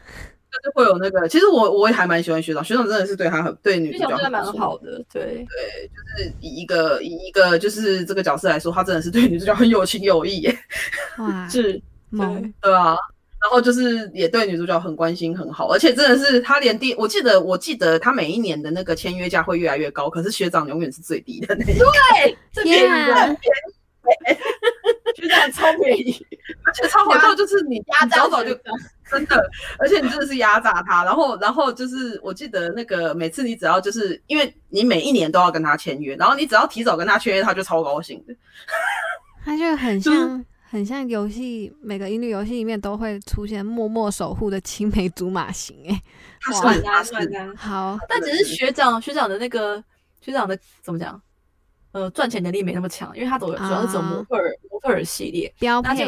[0.52, 1.28] 就是会有那个。
[1.28, 10.58] 其实我我也还蛮喜欢学长，学长真的是对他很对女主角真的蛮好的，对对，就是以一个以一个就是这个角色来说，他真的是对女主角很有情有义耶。
[11.18, 12.96] 哇， 是萌，对啊，
[13.42, 23.36] 然后就是也对女主角很关心很好，而且真的是他连第，我记得我记得他每一年的那个签约价会越来越高，可是学长永远是最低的那一个，对， 这便宜天啊的，
[25.14, 26.26] 学长超便宜，
[26.64, 28.54] 而且超好笑，就是你压榨你早早就
[29.10, 29.42] 真的，
[29.78, 38.34] 而且你真的是压榨他，然后然后就是我记得那个每次你只要就是因为你每一年都要跟他签约，然后你只要提早跟他签约，他就超高兴的。
[39.44, 45.76] 他就很 就是像很像游戏，每个音律游戏里面都会出现默默守护的青梅竹马型。
[45.88, 46.02] 哎，
[46.40, 49.82] 他哇是他是难难难好，但只是学长学长的那个
[50.20, 51.20] 学长的怎么讲？
[51.92, 56.06] 呃，赚钱能力没那么强，因为他走主要是走模特儿、模特儿系列，标配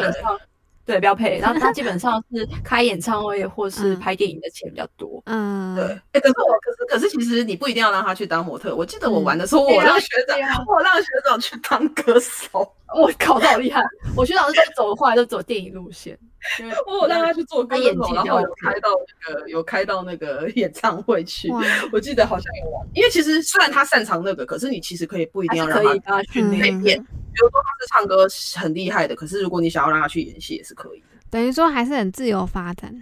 [0.85, 3.99] 对标配，然后他基本上是开演唱会或是嗯。
[4.01, 5.23] 拍电影的钱比较多。
[5.27, 8.75] 嗯，对，哎、可是我可是可是其实你不一定要让他去当模特。
[8.75, 9.25] 我记得我嗯。
[9.25, 13.83] 玩的时候，我让学长我让学长去当歌手，我靠，这好厉害！
[14.17, 16.19] 我学长是走后来都走电影路线，
[16.61, 18.91] 因为我让他去做歌演技然后有开到
[19.29, 21.51] 那个有开到那个演唱会去。
[21.93, 26.85] 我记得好像有玩，因为其实虽然他擅长那个，可是你其实可以不一定要让他训嗯练。
[26.85, 27.03] 演。
[27.35, 28.29] 比如说他是唱歌
[28.61, 31.07] 很厉害的，可是如果你想要让他去演戏也是可以的。
[31.31, 32.95] 等于说还是很自由发展。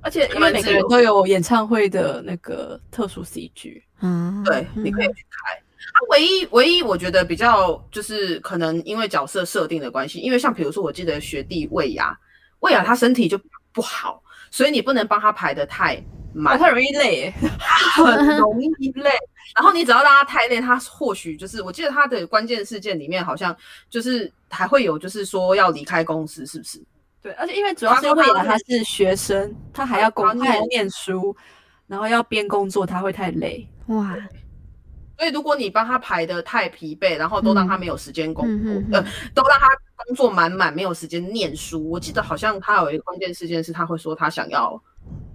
[0.00, 5.62] 而且因为每个人都有演唱会的那个特殊 CG，嗯，对，你可以去开。
[5.92, 12.18] 啊，唯一唯一我觉得比较就是可能因为角色设定的关系，因为像比如说我记得学弟魏雅，
[12.60, 13.38] 魏雅他身体就
[13.72, 16.02] 不好，所以你不能帮他排的太哦，
[16.34, 17.34] 满，太容易累耶。
[17.94, 19.10] 很容易累。
[19.54, 23.56] 然后你只要让他太累，他或许就是我记得他的关键事件里面好像
[23.88, 26.82] 就是还会有就是说要离开公司，是不是？
[27.22, 31.34] 对，而且因为主要是为了他是学生，他还要工，他他还要念书，
[31.86, 33.66] 然后要边工作，他会太累。
[33.86, 34.16] 哇，
[35.24, 39.02] 所以如果你帮他排的太疲惫，然后都让他没有时间工作，嗯嗯嗯呃，
[39.34, 39.68] 都让他
[40.04, 41.88] 工作满满，没有时间念书。
[41.88, 44.78] 我记得好像他有一个关键事件是，他会说他想要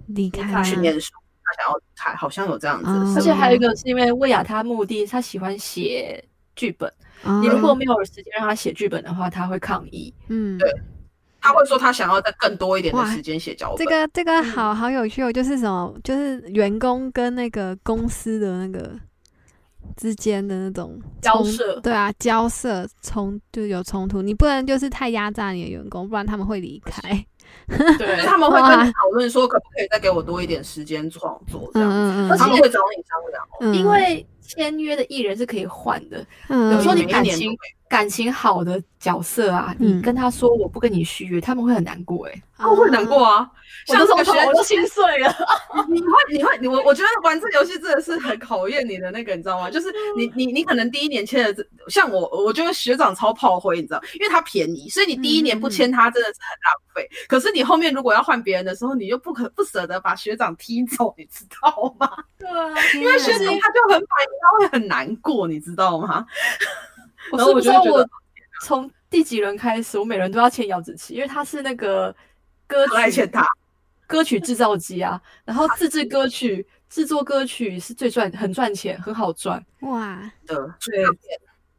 [0.06, 1.10] 离开去念书，
[1.42, 3.16] 他想要离开，好像有这样子的嗯。
[3.16, 6.24] 而且还有一个是因为魏雅他目的，他喜欢写
[6.54, 6.88] 剧本，
[7.24, 10.14] 嗯你如果没有时间让他写剧本的话，他会抗议。
[10.28, 10.72] 嗯，对
[11.40, 13.78] 他会说他想要在更多一点的时间写脚本。
[13.78, 18.94] 这个这个好好有趣哦，就是什么，就是员工跟那个公司的那个
[19.96, 27.24] 之间的那种交涉对啊，交涉冲就有冲突，你不能就是太压榨你的员工，不然他们会离开。
[27.98, 31.96] 对他们会跟你讨论说，可不可以再给我多一点时间创作这样子。
[31.96, 33.56] 嗯他们会找你商量哦。
[33.60, 37.56] 嗯，因为签约的艺人是可以换的，嗯有时候你感情
[37.88, 42.42] 感情好的角色啊，嗯你跟他说我不跟你续约，他们会很难过哎。
[42.56, 43.50] 他们会难过啊。
[43.86, 45.34] 像这个学我都心碎了。
[45.88, 49.70] 你会，你会，你我我觉得玩这游戏真的是很考验你的那个，你知道吗？
[49.70, 57.08] 就是你你你可能第一年签的这，像我，我觉得学长超炮灰，你知道，因为他便宜，所以你第一年不签他真的是很浪费。
[57.26, 62.08] 可是你后面如果要换别人的时候，你又不可不舍得把学长踢走，你知道吗？
[62.38, 66.26] 对啊，因因为学长他就很反应，他会很难过，你知道吗？
[67.32, 68.08] 我然后是不知道我觉得
[68.62, 72.14] 从第几轮开始，我每轮都要签姚子琪，因为他是那个
[72.66, 73.46] 歌曲很爱签他。
[74.06, 79.64] 歌曲制造机啊，然后自制歌曲、 制作歌曲是最赚、很赚钱、很好赚。
[79.82, 81.04] 哇，的，对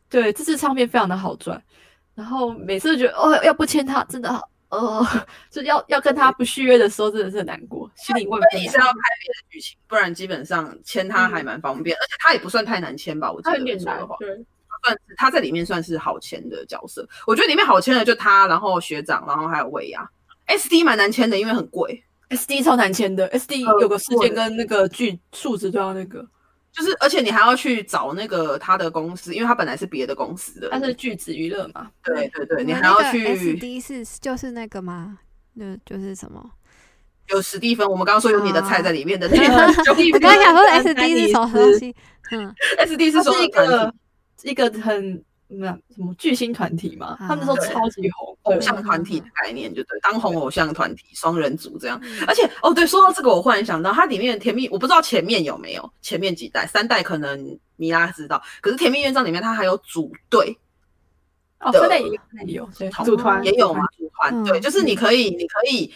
[0.09, 1.61] 对，自制唱片非常的好赚。
[2.15, 5.05] 然后每次都觉得哦，要不签他真的好，呃，
[5.51, 13.31] 就要要跟他不续约的时候，真的是很难过，心里问所以你是要不拍别的剧情，不然基本上签他还蛮方便，而且他也不算太难签吧？
[13.31, 14.27] 我记他得很简单没错的话，，对，
[14.83, 17.07] 算是他在里面算是好签的角色。
[17.27, 20.09] 我觉得里面好签的就他，然后学长，然后还有魏雅。
[20.47, 26.25] SD 蛮难签的，因为很贵，SD 超难签的，SD 呃有个事件跟那个剧数值都要那个，
[26.73, 30.69] 就是而且你还要去找那个他的公司，因为他本来是别的公司的。
[30.69, 35.19] 他是巨子娱乐嘛，对对对，你还要去 SD 是就是那个吗？
[35.53, 36.49] 那就是什么？
[37.27, 41.95] 有史蒂芬，我们刚刚说有你的菜在里面的那呃个，我刚刚想说 SD 是什么东西？
[42.31, 43.93] 嗯，SD 是说它是一个
[44.43, 45.23] 一个很
[45.53, 51.99] 那什么巨星团体嘛，他们那时候超级红，偶像团体的概念，就对，当红偶像团体双人组这样。
[52.03, 52.23] 嗯。
[52.25, 60.57] 而且哦，对，说到这个，我忽然想到，它里面的甜蜜，我不知道前面有没有，前面几代三代可能米拉知道，可是《甜蜜院长》里面它还有组队，
[61.59, 65.93] 哦，的现在也有，也有，对组团也有嘛，组团嗯对，就是你可以，你可以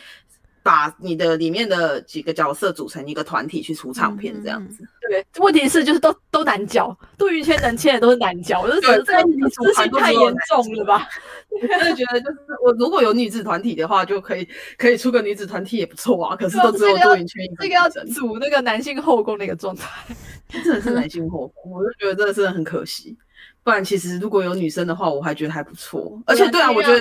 [0.66, 4.84] 把你的里面的几个角色组成一个团体去出唱片这样子。
[5.08, 11.08] 对，问题是就是都都难教，杜云谦能签的都是难教，我就觉得这对个私信太严重了吧？
[11.62, 16.36] 我真的觉得，就是我如果有女子团体的话，就可以可以出个女子团体也不错啊。
[16.36, 19.88] 可是都只有杜云圈一个这个要组那个男性后宫的一个状态，
[20.50, 23.16] 真的是男性后宫，我就觉得真的真的很可惜。
[23.64, 26.20] 不然其实如果有女生的话，我还觉得还不错。
[26.26, 27.00] 而且对啊，我觉得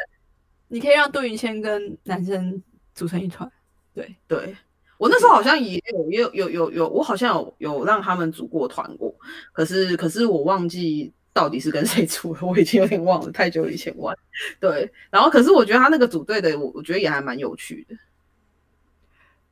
[0.68, 2.62] 你可以让杜云谦跟男生
[2.94, 3.50] 组成一团，
[3.92, 4.14] 对。
[4.28, 4.57] 对，
[4.98, 9.14] 我那时候好像也有也有有有有，我好像有有让他们组过团过，
[9.52, 14.16] 可是可是我忘记到底是跟谁组了，我已经有点忘了，太久以前玩。
[14.61, 17.96] 对，然后可是我觉得他那个组队的，我我觉得也还蛮有趣的，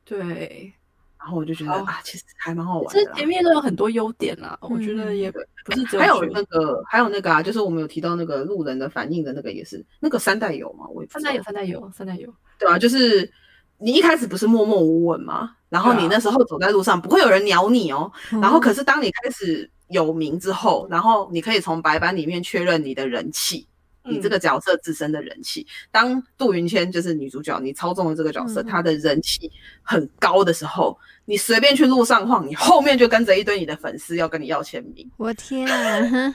[0.05, 0.73] 对，
[1.19, 3.17] 然后我就觉得好啊，其实还蛮好玩这的啦。
[3.17, 5.39] 前面都有很多优点啦，我觉得也不
[5.73, 5.85] 是。
[5.85, 10.87] 只还有那个，还有那个啊，就是我们有提到那个路人的反应的那个，也是那个三代有吗？
[10.89, 13.31] 我三代有，三代有，三代有，对啊，就是
[13.79, 15.51] 你一开始不是默默无闻吗？
[15.69, 18.11] 然后你那时候走在路上，不会有人鸟你哦。
[18.31, 23.67] 然后可是是当你开始有名之后，然后你可以从白板里面确认你的人气，
[24.05, 25.67] 你这嗯个角色自身的人气。
[25.91, 29.51] 当杜云谦就是女主角，你操纵了这个角色，嗯她的人气
[29.83, 35.11] 很高的时候，你随便去路上晃，你后面就跟着一堆你的粉丝要跟你要签名。
[35.17, 36.35] 我天啊，哼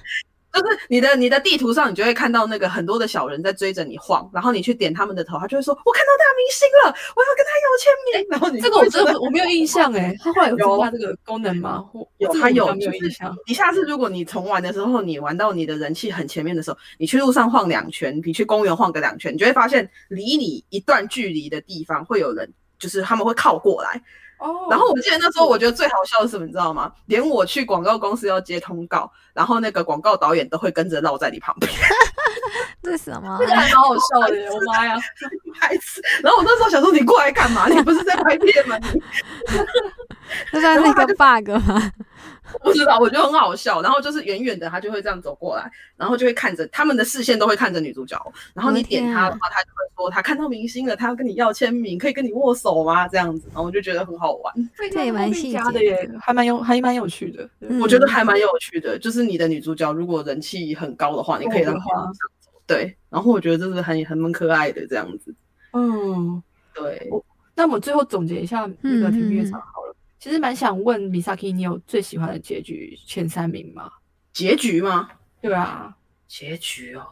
[0.60, 8.28] 就是你的你的地图上，你就会看到那个很多的小人在追着你晃，然后你去点他们的头，他就会说：“我看到大明星了，我要跟他要签名。
[8.32, 11.86] 然后你这个我真的我没有印象哎，他后来有增有加这个功能吗？
[12.18, 13.36] 有，他有，没有印象。
[13.48, 24.02] 你下次如果你重玩的时候，你玩到你的人气很前面的时候，你去路上晃两圈，你去公园晃个两圈，你就会发现离你一段距离的地方会有人，就是他们会靠过来。
[24.40, 26.92] 哦然后我记得那时候，我觉得最好笑的是什么，你知道吗？
[27.08, 31.72] 连我去广告公司要接通告，然后那个广告导演都会跟着绕在你旁边。
[32.84, 33.46] 这是什么这？
[33.46, 34.96] 个还蛮好笑的，我妈呀！
[35.60, 36.02] 白痴。
[36.24, 37.68] 然后我那时候想说，你过来干嘛？
[37.68, 38.78] 你不是在拍片吗？
[38.80, 39.02] 你
[40.52, 41.92] 这算是一个 bug 吗？
[42.64, 43.82] 不知道，我觉得很好笑。
[43.82, 48.20] 然后就是远远的，他就会这样走过来，然后就会看着他们的视线都会看着女主角。
[48.54, 53.08] 然后你点他的话，他就会说他看到明星了，他要跟你要签名，可以跟你握手吗？
[53.08, 54.54] 这样子，然后我就觉得很好玩，
[54.92, 57.50] 这也蛮细节加的耶，还蛮有还蛮有趣的。
[57.62, 58.98] 嗯我觉得还蛮有趣的。
[58.98, 61.86] 就是你的女主角如果人气很高的话，你可以让她。
[62.66, 65.34] 对，然后我觉得这是很很蛮可爱的这样子。
[65.72, 67.10] 嗯，对，
[67.56, 69.77] 那我们最后总结一下那个嗯体育乐嗯场好了。
[70.20, 73.92] 其实蛮想问 Misaki，你有最喜欢的结局前三名吗？
[74.34, 75.10] 结局吗？
[75.42, 75.96] 对啊，
[76.28, 77.06] 结局哦，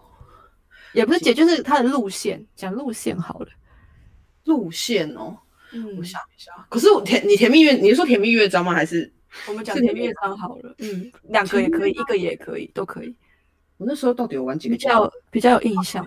[0.93, 3.47] 也不是结，就是它的路线，讲路线好了。
[4.45, 5.37] 路线哦，
[5.71, 6.51] 嗯我，想一下。
[6.69, 8.73] 可是我甜，你甜蜜乐，你是说甜蜜乐章吗？
[8.73, 9.11] 还是
[9.47, 10.75] 我们讲甜蜜乐章好了。
[10.79, 13.15] 嗯，两个也可以，一个也可以，都可以。
[13.77, 14.81] 我那时候到底有玩几个比？
[14.81, 16.03] 较比较有印象。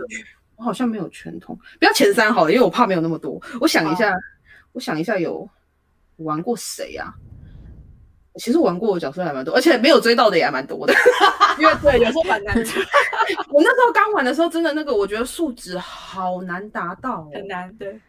[0.56, 3.40] 我好像没有全通，不要前三好了，因为我怕没有那么多。
[3.60, 4.12] 我想一下，
[4.72, 5.48] 我想一下有
[6.18, 7.12] 玩过谁啊？
[8.34, 10.94] 其实玩过的角色还蛮多，而且没有追到的也还蛮多的。
[11.58, 12.80] 因为对，有时候蛮难追，
[13.50, 17.74] 我那时候刚玩的时候，真的那个我觉得数值好难达到、哦，很难。
[17.74, 18.00] 对，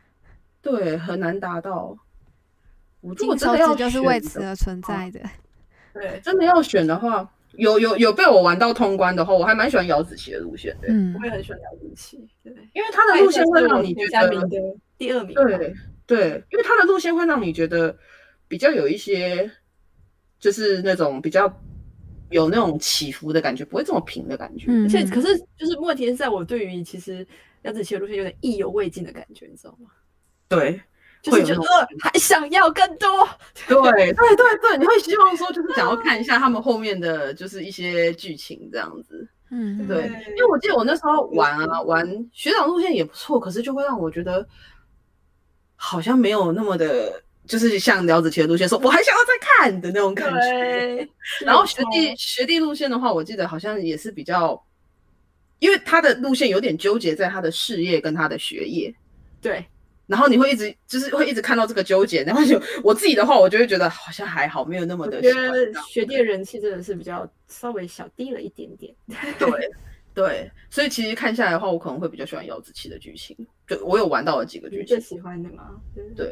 [0.62, 1.98] 对，很难达到。
[3.02, 5.20] 我如金果真的要就是为此而存在的。
[5.94, 12.24] 对，真的要选的话，有有有被我玩到通关的话，我还蛮喜欢姚子琪的路线的，嗯我，也很喜欢姚子琪。
[12.44, 14.58] 对，因为他的路线会让你觉得名的
[14.96, 15.42] 第二名吧。
[15.44, 15.74] 对
[16.10, 17.96] 对，因为他的路线会让你觉得
[18.48, 19.50] 比较有一些，
[20.40, 21.46] 就是那种比较
[22.32, 24.66] 有那种起伏的感觉，不会这么平的感觉。
[24.70, 27.26] 嗯，而且可是就是问题是在我对于其实
[27.62, 29.92] 杨子琪的路线有点意犹未尽的感觉，你知道吗？
[30.48, 30.82] 对
[31.22, 33.08] 就是觉得呃还想要更多。
[33.68, 39.28] 对对对 对，你会希望说，就是想要看一下他们后面的就是一些剧情这样子。
[39.52, 44.48] 嗯，对，对因为我记得我那时候玩啊玩学长路线也不错，可是就会让我觉得
[45.82, 51.08] 好像没有那么的，就是像聊子琪的路线说，我还想要再看的那种感觉。
[51.46, 54.62] 然后学弟学弟路线的话，我记得好像也是比较，
[55.60, 58.94] 因为他的路线有点纠结在他的事业跟他的学业，
[59.42, 59.66] 对，
[60.06, 68.94] 然后你会一直就是会一直看到这个纠结，然后就我自己的话，我就会觉得好像还好，没有那么我觉的学弟的人气真的是比较稍微小低了一点点。
[69.40, 69.50] 对
[70.20, 75.70] 对，所以其实看下来的话，我可能会比较喜欢姚子琪的剧情，就我有玩到了几个剧情，最喜欢的吗？
[76.14, 76.30] 对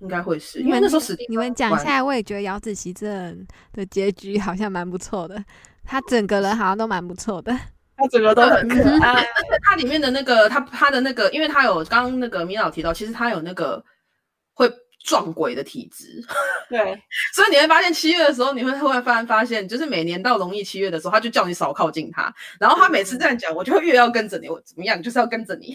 [0.00, 5.44] 应该会是因为那时候史蒂你们讲下来，我也觉得姚子琪这人的结局好像蛮不错的，
[5.82, 7.52] 他整个人好像都蛮不错的。
[7.96, 9.26] 他整个都很可爱。
[9.62, 13.84] 他里面的那个他他的那个，因为他有刚刚那个米老提到，其实他有那个
[14.52, 14.70] 会
[15.04, 16.20] 撞鬼的体质，
[16.68, 16.78] 对，
[17.34, 25.74] 所以你会发现七月的时候，你会突然发发现，就是每年到农历七月的时候，他就叫你少靠近他，然后他每次这样讲，我就会越要跟着你，我怎么样，就是要跟着你，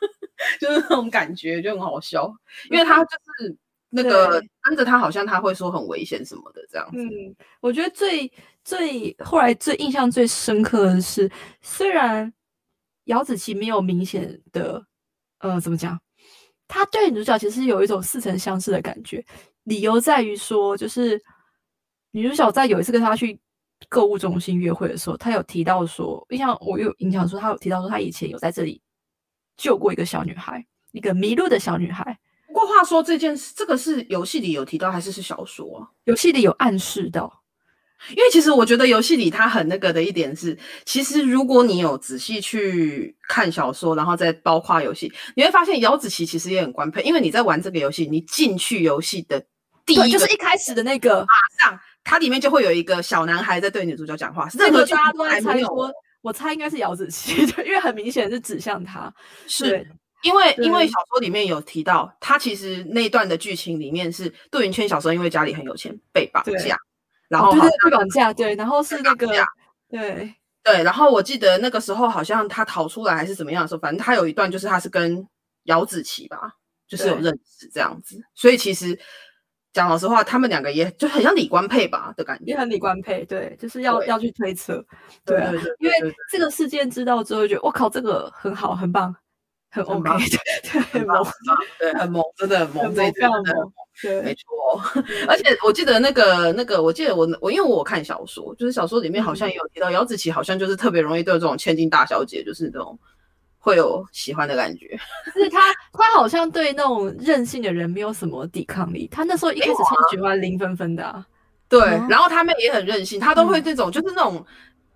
[0.58, 2.34] 就是那种感觉就很好笑，
[2.70, 3.54] 因为他就是
[3.90, 8.32] 那个跟着他，好像他会说很危险什么的这样子，嗯，我觉得最
[8.64, 12.32] 最后来最印象最深刻的是，虽然
[13.04, 14.82] 姚子琪没有明显的，
[15.40, 16.00] 呃，怎么讲，
[16.72, 19.22] 他对女主角其实有一种似曾相识的感觉，
[19.64, 21.22] 理由在于说，就是
[22.12, 23.38] 女主角在有一次跟他去
[23.90, 28.80] 购物中心约会的时候，他有提到说，印象我有印象说，他有提到说他以前有在这里
[29.58, 32.18] 救过一个小女孩，一个迷路的小女孩。
[32.46, 35.90] 不过过话说这件事，这个是游戏里有提到还是是小说啊？
[36.04, 37.41] 游戏里有暗示到，
[38.10, 49.40] 因为其实我觉得游戏里它很那个的一点是，其实如果你有仔细去看小说，然后再包括游戏，你会发现姚子琪其实也很官配，因为你在玩这个游戏，你进去游戏的
[49.86, 51.26] 第对，一就是一开始的那个，马
[51.60, 55.90] 上，它里面就会有一个小男孩在对女主角讲话，那任何大家都在猜说，
[56.22, 59.12] 我猜应该是姚子琪， 对因为很明显是指向他，
[59.46, 59.86] 是
[60.22, 60.86] 因为因为。
[60.86, 66.76] 小说里面有提到，他其实那一段的剧情里面是杜云谦小时候因为家里很有钱被绑架，
[67.32, 69.26] 然后好哦对对被绑架，对，然后是那个
[69.88, 70.34] 对。
[70.64, 75.26] 对，然后我记得那个时候好像他逃出来还是怎么样的时候，反正他有一段就是他是跟
[75.64, 76.52] 姚子琪吧，
[76.86, 78.96] 就是有认识这样子，所以其实
[79.72, 82.44] 讲老实话，他们两个也就很像李官配吧的感觉。
[82.44, 84.84] 也很李官配，对，就是要要去推测，
[85.24, 85.36] 对
[85.80, 89.12] 因为这个事件知道之后，就觉得我靠，这个很好，很棒，
[89.74, 94.82] 很很 OK，棒对，很猛很棒很，棒对，很猛，真的很猛，很猛，这一段真的对没，错，
[95.28, 102.98] 而且我记得那个那个，我记得我我因为我有看小说，就是小说里面好像也有提到姚子琪，好像就是特别容易对这种千金大小姐，就是那种
[103.58, 104.98] 会有喜欢的感觉。
[105.34, 111.26] 就是他他好像对那种任性的人没有什么抵抗力，他那时候一开始超喜欢林芬芬的啊，
[111.68, 112.06] 对，哦。
[112.10, 114.44] 然后他妹也很任性，她都会这种，就是那种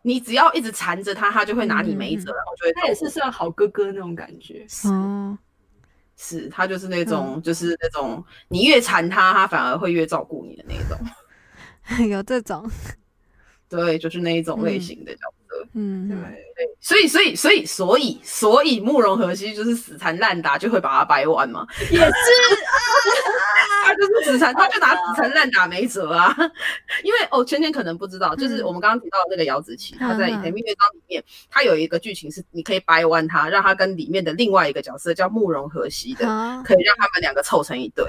[0.07, 5.37] 你只要一直缠着他，他就会拿你没辙，嗯然后就会他也是算好哥哥那种感觉，哦，
[6.17, 10.97] 是他就是那种、就是那种你越缠他，他反而会越照顾你的那种。
[12.09, 12.71] 有这种，
[13.69, 15.23] 对，就是那一种类型的角
[15.57, 15.67] 色。
[15.75, 16.17] 嗯，对。
[16.57, 21.67] 对，所以所以所以所以所以慕容和熙就是死缠烂打，就会把他掰弯嘛。
[21.91, 22.07] 也是
[23.85, 26.35] 他就是死缠，他就拿 死缠烂打没辙啊。
[27.05, 36.25] 因为哦，圈圈可能不知道，就是我们刚刚提到的那个姚子琪，他在《甜蜜乐章》里面，他有一个剧情是你可以掰弯他，让他跟里面的另外一个角色叫慕容和熙的，
[36.65, 38.05] 可以让他们两个凑成一对。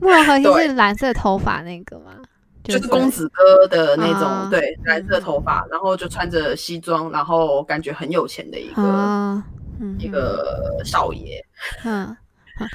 [0.00, 2.12] 慕容和对熙是蓝色头发那个吗？
[2.64, 9.42] 就是公子哥的那种，啊对，蓝色头发，然后就穿着西装，然后感觉很有钱的一个、
[9.98, 11.44] 一个少爷。
[11.84, 12.16] 嗯，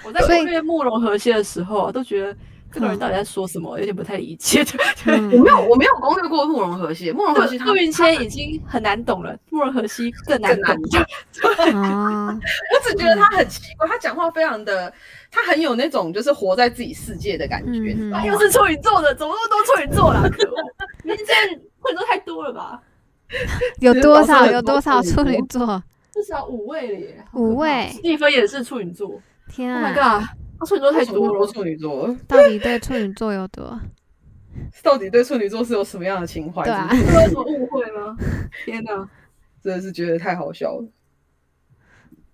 [0.03, 2.37] 我在所以攻略慕容和谐的时候啊，都觉得
[2.71, 4.63] 这个人到底在说什么，有点不太理解。
[4.63, 10.75] 对 对，嗯我没有，我没有攻略过慕容和谐，慕容和谐他杜云谦已经很难懂了，慕容和熙更难懂。
[11.73, 12.27] 哦，
[12.73, 14.91] 我只觉得他很奇怪，他讲话非常的，
[15.31, 20.21] 他很有那种就是活在自己世界的感觉，嗯你知道吗又是处女座的，怎么那么多处女座啦？
[20.29, 20.55] 可恶！
[21.05, 22.81] 这处女座太多了吧？
[23.79, 25.81] 有多少有多少处处女女座？
[26.13, 29.21] 至少五位了耶，五位史蒂芬也是处女座。
[29.49, 29.95] 天 Oh my
[30.59, 31.47] 他处女座太多了。
[31.47, 33.79] 处女座， 到底对处女座有多？
[34.81, 36.63] 到底对处女座是有什么样的情怀？
[36.63, 38.15] 对啊有什么误会吗？
[38.65, 39.09] 天哪！
[39.63, 40.85] 真的是觉得太好笑了。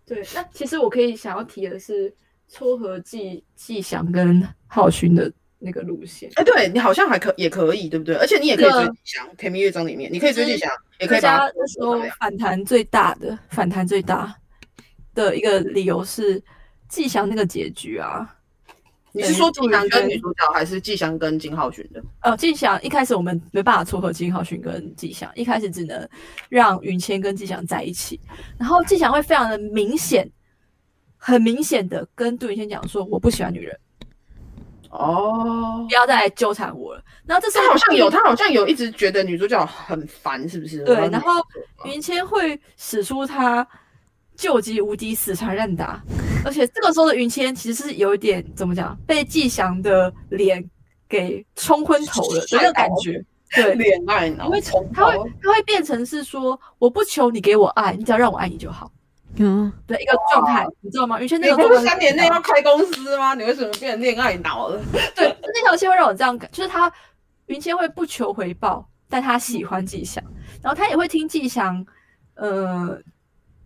[0.06, 2.14] 对，那其实我可以想要提的是
[2.48, 6.30] 撮合季季翔跟浩勋的那个路线。
[6.36, 8.16] 哎，对你好像还可也可以，对不对？
[8.16, 10.70] 而且你也可以追对吉祥，《甜蜜乐章》里面你可以追吉祥，
[11.00, 14.34] 也可以把那时候反弹最大的反弹最大
[15.16, 16.42] 的一个理由是
[16.94, 18.36] 季翔那个结局啊。
[19.16, 22.04] 你是说吉祥跟女主角，还是季翔跟金浩勋的？
[22.22, 26.08] 呃，季翔一开始我们没办法撮合金浩勋跟季翔，一开始只能
[26.50, 28.20] 让云谦跟季翔在一起，
[28.60, 30.28] 然后季翔会非常的明显，
[31.18, 33.80] 很明显的跟杜云谦讲说我不喜欢女人，
[34.90, 37.04] 哦不，要再来纠缠我了。
[37.26, 40.84] 然后这时候他好像有，他好像有一直觉得女主角很烦，是不是？
[40.86, 41.34] 对然后
[41.86, 43.68] 云谦会使出他
[44.36, 46.02] 救急无敌、死缠烂打，
[46.46, 50.64] 而且这个时候的云谦其实是有一点怎么讲，被季翔的脸
[51.08, 53.24] 给冲昏头了的那个感觉。
[53.56, 58.92] 对，恋爱脑因为重他会包他会变成是说，我不求你给我爱，你只要让我爱你就好
[59.36, 61.22] 嗯，的一个状态，你知道吗？
[61.22, 63.36] 云谦那你个状态不是三年内要开公司吗？
[63.36, 64.82] 你为什么变成恋爱脑了？
[65.16, 66.92] 对，那条线会让我这样感，就是他
[67.46, 70.24] 云谦会不求回报，但他喜欢季翔，
[70.62, 71.86] 然后他也会听季翔，
[72.34, 73.00] 呃，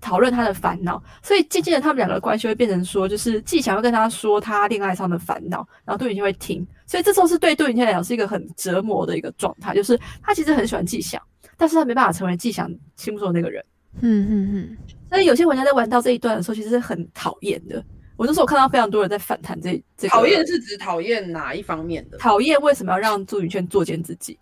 [0.08, 11.22] 讨论他的烦恼，所以渐渐的他们两个的关系会变成说，就是季强会跟他说他恋爱上的烦恼，然后杜云谦会听，所以这时候是对杜云谦来讲是一个很折磨的一个状态，就是他其实很喜欢季翔，
[11.58, 13.62] 但是他没办法成为季翔心目中的那个人。
[14.00, 14.78] 嗯嗯嗯，
[15.10, 17.84] 所以有些玩家在玩到这一段的时候，其实是很讨厌的。
[18.16, 22.18] 我那时候看到非常多人在反弹这这个讨厌是指讨厌哪一方面的？
[22.18, 24.40] 讨厌为什么要让朱云轩作践自己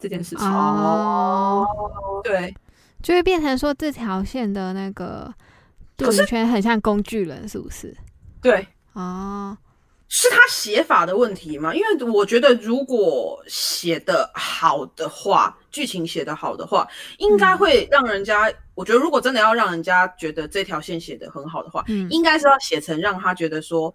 [0.00, 0.46] 这件事情。
[0.46, 1.64] 哦，
[2.24, 2.52] 对，
[3.04, 5.32] 就会变成说这条线的那个
[5.94, 7.94] 杜可是云圈很像工具人，是不是？
[8.40, 9.56] 对，哦，
[10.08, 11.74] 是他写法的问题吗？
[11.74, 16.88] 因为我觉得如果写的好的话，剧情写的好的话，
[17.18, 22.08] 应该会让人家，我觉得如果真的要让人家觉得这条线写的很好的话，嗯。
[22.10, 23.94] 应该是要写成让他觉得说，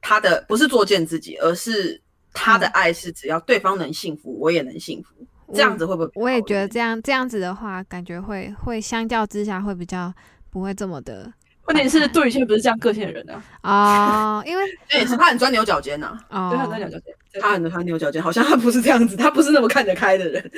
[0.00, 2.00] 他的不是作践自己，而是
[2.32, 2.72] 他的嗯。
[2.72, 6.10] 爱是只要对方能幸福，我也能幸福，这样子会不会？
[6.14, 10.12] 我也觉得这样这样子的话，感觉会会相较之下会比较
[10.50, 11.32] 不会这么的
[11.66, 13.22] 问题是杜宇轩不是这样个性的人
[13.60, 17.00] 啊，哦，因为 这也是他很钻牛角尖呐、哦对，，很难讲讲。
[17.40, 20.50] 他很钻牛角尖，好像他不是这样子，他不是那么看得开的人。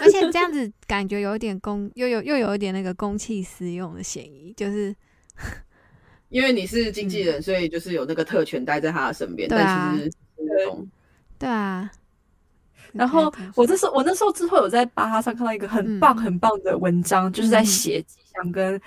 [0.00, 4.94] 而且这样子感觉有一点公，又有又有一点那个公器私用的嫌疑，就是
[6.30, 10.16] 因为你是经纪人，所以就是有那个特权待在他的身边，对啊但其实是
[11.36, 11.90] 对啊。
[12.94, 18.80] 然后我这这时候我那时候之后有在巴哈上看到一个很棒很棒的文章，就是在写季祥跟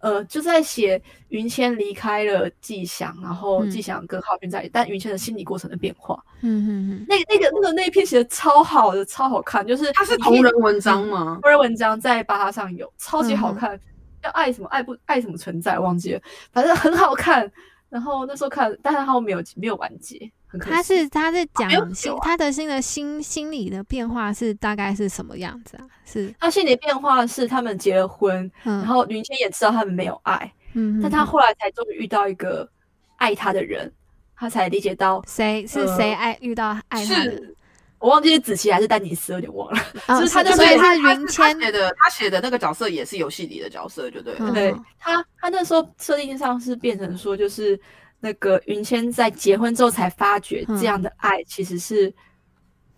[0.00, 6.22] 呃，就在写云谦离开了季翔，然后嗯季翔跟浩俊在一起，但云谦的心理过程的变化。
[6.42, 11.38] 嗯嗯嗯，那那个那个那一篇写的超好的，超好看，就是它是同人文章吗？
[11.40, 13.80] 同人文章在巴哈上有，超级好嗯看，
[14.22, 16.20] 叫爱什么爱不爱什么存在，忘记了，
[16.52, 17.50] 反正很好看。
[17.88, 20.30] 然后那时候看，但是他没有没有完结。
[20.60, 25.84] 他是他是讲心他的新的心心理的变化是大概是什么样子啊？
[26.04, 32.68] 是他心理变化是他们结了婚，嗯，然后云谦也知道他们没有爱，嗯，但他后来才终于遇到一个
[33.16, 33.90] 爱他的人，
[34.36, 37.30] 他才理解到，谁是呃谁爱遇到爱他的？
[37.30, 37.56] 是
[37.98, 39.80] 我忘记是子琪还是丹尼斯，有点忘了。
[40.08, 44.40] 哦就是他就所以是是云谦他写的他写的那个角色也是游戏里的角色，就对了。
[44.40, 47.80] 嗯对他，他那时候设定上是变成说，就是
[48.24, 52.10] 那个云谦在结婚之后才发觉嗯这样的爱其实是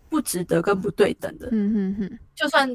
[0.07, 1.49] 不值得跟不对等的。
[1.51, 2.65] 嗯哼哼就算，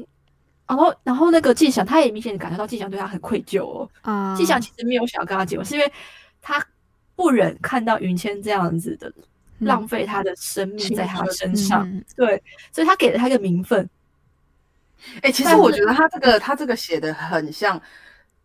[0.67, 3.89] 然后然后那个季翔，他也明显感受到季翔对他很愧疚哦。
[4.01, 5.91] 啊，季翔其实没有想要跟他结婚，是因为
[6.43, 6.63] 他
[7.15, 9.11] 不忍看到云谦这样子的
[9.57, 13.89] 嗯浪费他的生命在他身嗯上，嗯对，所以他给了他一个名分。
[15.23, 17.81] 哎、其实我觉得他这个他这个写的很像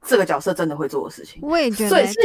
[0.02, 1.40] 这个角色真的会做的事情。
[1.42, 2.24] 我也觉所以所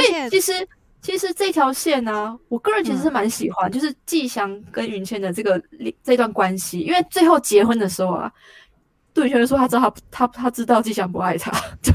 [0.00, 0.66] 以其实
[1.04, 3.02] 其实这条线呢、我个人其实嗯。
[3.02, 5.62] 是蛮喜欢，就是季翔跟云谦的这个
[6.02, 8.32] 这段关系，因为最后结婚的时候啊，
[9.12, 11.50] 杜宇轩说他知道他他他知道季翔不爱他，
[11.84, 11.92] 对，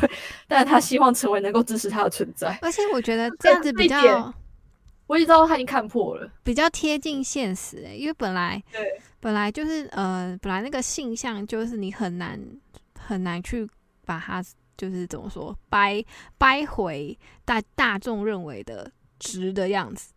[0.47, 2.59] 但是他希望成为能够支持他的存在。
[2.61, 4.31] 而且我觉得这样子比较
[5.07, 9.01] 我已经知道他已经看破了，比较贴近现实、欸，因为本来对。
[9.21, 12.39] 本来就是呃，本来那个性向就是你很难
[12.97, 13.67] 很难去
[14.05, 14.41] 把它
[14.77, 16.01] 就是怎么说掰
[16.37, 18.89] 掰回大大众认为的
[19.19, 20.11] 直的样子，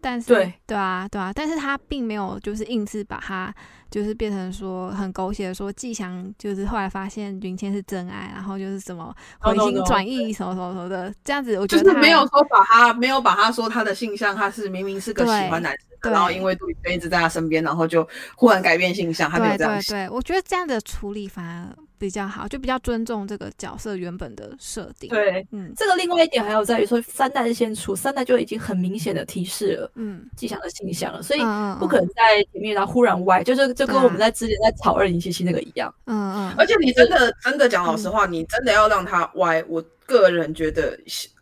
[0.00, 0.52] 但是对。
[0.66, 3.54] 对啊对啊，但是他并没有就是硬是把他
[3.90, 18.06] 就是变成说很狗血的说季翔就是后来发现云谦是真爱，然后就是什么回心转意什么什么什么的，这样子我觉得他是没有说把他没有把他说他的性向，他是明明是个喜欢男生的，然后因为杜宇轩一直在他身边，然后就
[18.36, 25.46] 忽然改变性向，他没有对这样对，我觉得这样的处理反而比较好，就比较尊重这个角色原本的设定。，对。
[25.52, 35.92] 嗯这个另外一点还有在于说，三代是先出，三代就已经很明显的提示了嗯，吉祥的形象了，所以嗯不可能在前面然后忽然歪，就是就跟我们在之前在炒二零七七那个一样。
[36.06, 40.98] 嗯嗯而且你真的真的讲老实话，你真的要让他歪，我个人觉得，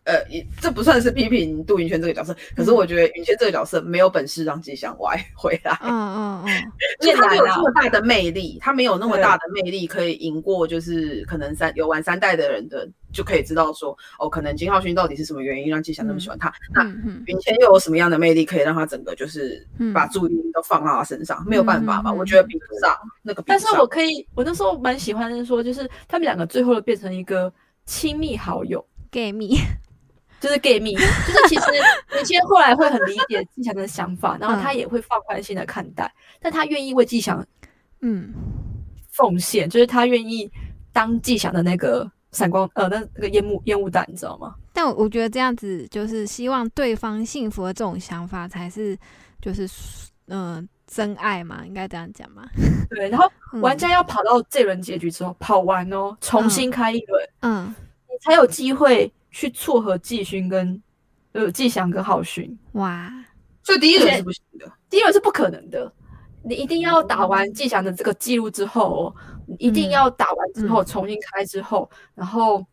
[0.06, 5.76] 呃，也这不算是批评杜云轩这个角色，可是我觉得云轩这个角色没有本事让吉祥歪 回来。
[5.82, 16.52] 嗯嗯嗯，就是他没有越难啊这么大的魅力，他没有那么大的魅力可以赢过，就是可能三有玩三代的人的，就可以知道说，哦，可能金浩勋到底是什么原因让季祥那么喜欢他？
[16.72, 16.84] 那
[17.26, 21.44] 云谦又有什么样的魅力可以让他整个就是嗯把注意力都放到他身上？
[21.48, 22.12] 没有办法吧？
[22.12, 23.58] 我觉得比不上那个但。
[23.58, 27.52] 是我可以，我那时候蛮喜欢的是说，就是他们两个最后变成一个
[27.86, 29.56] 亲密好友，，gay 蜜，
[30.46, 31.62] 就是 gay 蜜，就是其实
[32.16, 36.08] 云谦后来会很理解季翔的想法，然后他也会放宽心的看待，
[36.40, 37.44] 但他愿意为季翔
[38.00, 38.32] 嗯
[39.10, 40.48] 奉献，就是他愿意
[40.92, 44.54] 当季翔的那个闪光呃那那个烟雾烟雾弹，你知道吗？
[44.72, 48.96] 但我我觉得这样子就是希望对方幸福的这种想法才是
[49.42, 49.66] 就是
[50.28, 52.48] 嗯、呃真爱嘛，应该这样讲嘛。
[52.88, 57.74] 对，然后 嗯玩家要跑到这轮结局之后，跑完哦，重新开一轮，嗯
[58.08, 60.82] 你才有机会去撮合季勋跟
[61.32, 62.58] 呃季翔跟浩勋。
[62.72, 63.12] 哇
[63.62, 64.72] 所以第一轮是不行的。
[64.88, 65.92] 第一轮是不可能的，
[66.42, 69.14] 你一定要打完季翔的这个记录之后、哦，
[69.46, 72.64] 你一定要打完之后、嗯重新开之后，然后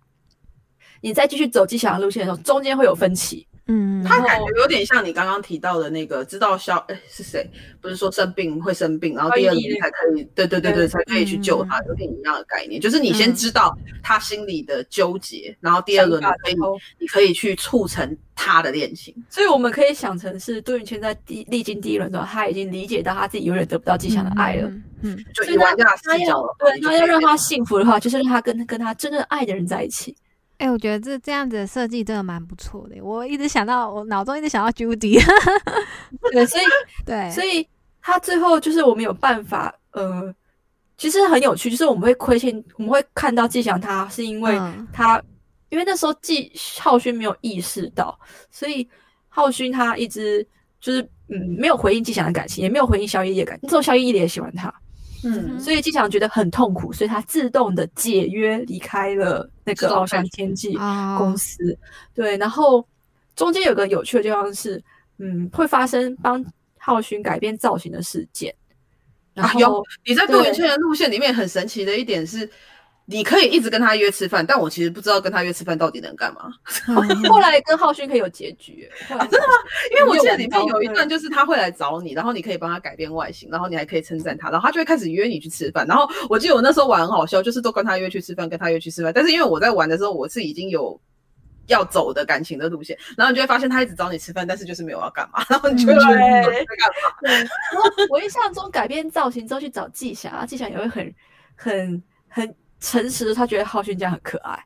[1.01, 3.45] 你再继续走季翔的路线的时候，中间会有分歧。
[3.67, 7.49] 嗯他感觉有点像你刚刚提到的那个，知道消哎是谁？
[7.79, 12.81] 不是说生病会生病，然后第二轮才可以，对对对对，才可以去救他，有点一样的概念。
[12.81, 16.55] 就是你先知道他心里的纠结，然后第二轮你可以
[16.99, 19.15] 你可以去促成他的恋情。
[19.29, 24.67] 所以我们可以想成是杜云谦在第历经第一轮之后，他已经理解到他自己永远得不到季翔的爱了。
[24.67, 30.13] 嗯嗯就所以他以玩家的他要视角的话，对你就可以他要让他幸福的话，就是让他跟跟他真正爱的人在一起。
[30.63, 32.95] 哎、我觉得这这样子的设计真的蛮不错的。
[33.03, 35.21] 我一直想到，我脑中一直想到 Judy，
[36.31, 36.63] 对，所以
[37.05, 37.67] 对，所以
[38.01, 40.33] 他最后就是我们有办法，呃，
[40.97, 45.21] 其实很有趣，就是我们会亏欠，我们会看到季翔他是因为嗯他，
[45.67, 46.49] 因为那时候季
[46.79, 48.17] 浩勋没有意识到，
[48.49, 48.87] 所以
[49.27, 50.47] 浩勋他一直
[50.79, 54.73] 就是嗯没有回应季翔的感情，也没有回应萧依依的感情，那时候萧依依也喜欢他，
[55.23, 60.75] 嗯所以机长觉得很痛苦，所以他自动的解约离开了那个奥山天际。
[60.77, 61.77] 啊公司。
[62.13, 62.85] 对，然后
[63.35, 64.81] 中间有个有趣的地方是，
[65.17, 66.43] 嗯，会发生帮
[66.77, 68.53] 浩勋改变造型的事件。
[69.33, 72.47] 然后、啊有你在杜对云倩的路线里面很神奇的一点是，
[73.05, 76.49] 你可以一直跟他约吃饭，但我其实不知道跟他约吃饭到底能干嘛。
[76.87, 76.95] 嗯
[77.29, 79.53] 后来跟浩勋可以有结局，真的吗？
[79.91, 85.85] 因为我记得里面有有一段就是他会来找你，然后你可以帮他改变外形，然后你还可以称赞他，然后他就会开始约你去吃饭。
[85.85, 89.11] 然后我记得我那时候玩很好笑，就是都跟他约去吃饭，跟他约去吃饭。
[89.13, 90.97] 但是因为我在玩的时候，我是已经有
[91.67, 97.17] 要走的感情的路线，然后你就会发现他一直找你吃饭，但是就是没有要干嘛， 然后你就会觉得对到底在干嘛？
[97.21, 101.13] 对，然后我印象中改变造型之后去找季霞，啊季霞也会很
[101.55, 104.61] 很很诚实，他觉得浩勋这样很可爱，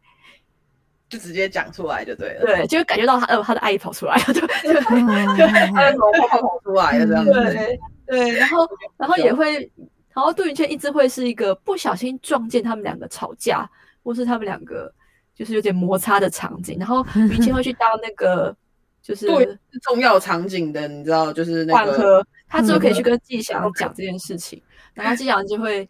[1.07, 2.41] 就直接讲出来就对了。
[2.41, 4.41] 对，就会感觉到他呃他的爱意跑出来了，对
[4.73, 7.31] 对他的毛泡泡跑出来了这样子。
[7.31, 9.71] 对对，然后然后也会，
[10.15, 13.69] 然后杜云倩一直会是一个不小心撞见他们两个吵架，
[14.01, 14.91] 或是他们两个
[15.35, 18.55] 就是有点摩擦的场景，然后云倩会去当那个
[19.03, 24.59] 就是对重要场景的，你知道，就是那个缓和，他之后可以去跟季祥讲这件事情，
[24.95, 25.87] 然后季祥就会。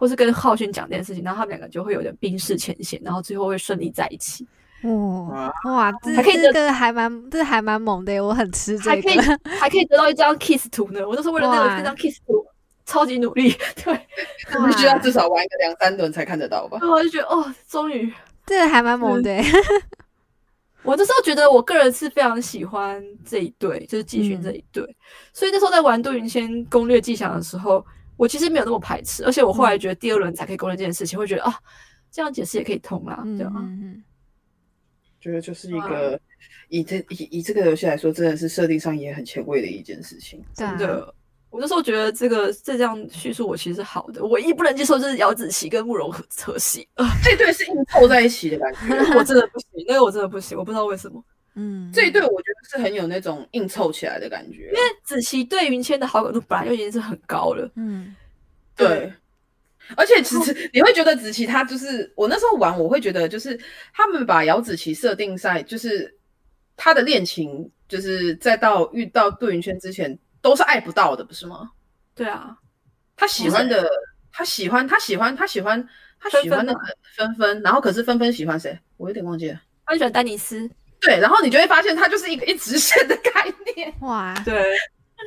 [0.00, 4.46] 或是跟浩轩讲这件事情，然后他们两个就会有点冰释前嫌，然后最后会顺利在一起，
[4.84, 9.22] 哇哇，这还可以得这个还蛮这还蛮猛的，我很吃这还可以个。
[9.60, 11.06] 还可以得到一张 kiss 图呢。
[11.06, 12.42] 我那时候为了那个哇这张 kiss 图
[12.86, 14.06] 超级努力， 对，
[14.46, 16.78] 可能需要至少玩个两三轮才看得到吧。
[16.80, 18.10] 我就觉得哦，终于
[18.46, 19.44] 这个还蛮猛的耶。
[20.82, 24.82] 我那时候觉得，我个人是非常喜欢这一对，就是季勋这一对，
[25.30, 27.84] 所以那时候在玩杜云仙攻略技巧的时候，
[28.20, 31.54] 我其实没有那么排斥，而且我后来觉得第二轮才可以沟通这件事情，会觉得啊，
[32.10, 33.52] 这样解释也可以通啦，嗯这样。
[33.56, 34.04] 嗯
[35.18, 36.20] 觉得就是一个
[36.68, 40.44] 以这以以这个游戏来说，真的是设定上也很前卫的一件事情。
[40.54, 41.14] 对啊真的，
[41.48, 48.96] 我那时候觉得这个这样叙述我其实是好的，唯一不能接受就是姚子琪跟慕容和和戏，呃，这对是硬凑在一起的感觉。
[49.16, 51.24] 我真的不行，那个我真的不行，我不知道为什么。
[51.60, 54.66] 嗯，这一对我觉得是很有那种硬凑起来的感觉。
[54.68, 58.14] 因为子琪对云谦的好感度本来就已经是很高了，嗯
[58.76, 59.12] 对，
[59.96, 63.58] 而且其实 你会觉得子琪他就是我那时候玩，我会觉得就是
[63.92, 66.16] 他们把姚子琪设定在就是
[66.76, 71.70] 他的恋情，就是在到遇到杜云轩之前都是爱不到的，不是吗？
[72.14, 72.56] 对啊，
[73.16, 73.86] 他喜欢的，
[74.32, 75.88] 他喜欢，他喜欢，他喜欢，
[76.18, 76.80] 他喜欢那个
[77.16, 78.78] 芬芬，然后可是芬芬喜欢谁？
[78.96, 79.60] 我有点忘记了。
[79.84, 83.92] 他喜欢丹尼斯，对，然后你就会发现，它就是一个一直线的概念。
[84.02, 84.74] 哇，对，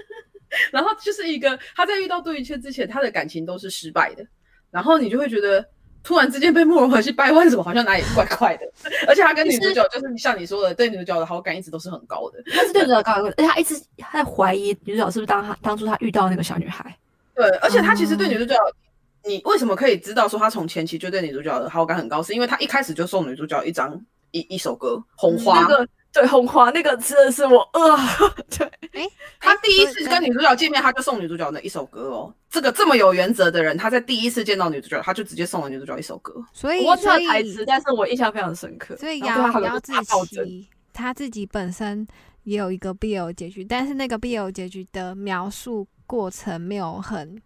[0.71, 4.25] 然后就是一个他在遇到杜云谦之前，他的感情都是失败的，
[4.71, 5.65] 然后你就会觉得。
[6.05, 8.65] 突然之间被慕容和去掰弯，怎么好像哪里怪怪的？
[9.07, 12.43] 而且他跟女主角就是像你说的，对女主角的好感一直都是很高的。
[12.51, 16.93] 他是对女主角高，而且他一直他在怀疑女主角是不是当他当初他遇到那个小女孩。
[17.33, 18.53] 对，而且他其实对女主角，
[19.23, 22.21] 你为什么可以知道说他从前期就对女主角的好感很高？
[22.21, 23.97] 是因为他一开始就送女主角一张
[24.33, 27.97] 一一首歌《红花》那个对红花那个真的是我呃，
[28.55, 29.09] 对，哎，
[29.39, 32.31] 他第一次跟女主角见面，他就送女主角那一首歌哦。
[32.49, 36.33] 这个这么有原则的人，他在第一次见到女主角，他就直接送了女主角一首歌。
[36.51, 38.95] 所以我忘记他所以的台词，但是我印象非常深刻。
[38.97, 40.19] 所以然后对他好
[40.91, 42.07] 他自己本身
[42.43, 47.41] 也有一个 BL 结局，但是那个 BL 结局的描述过程没有很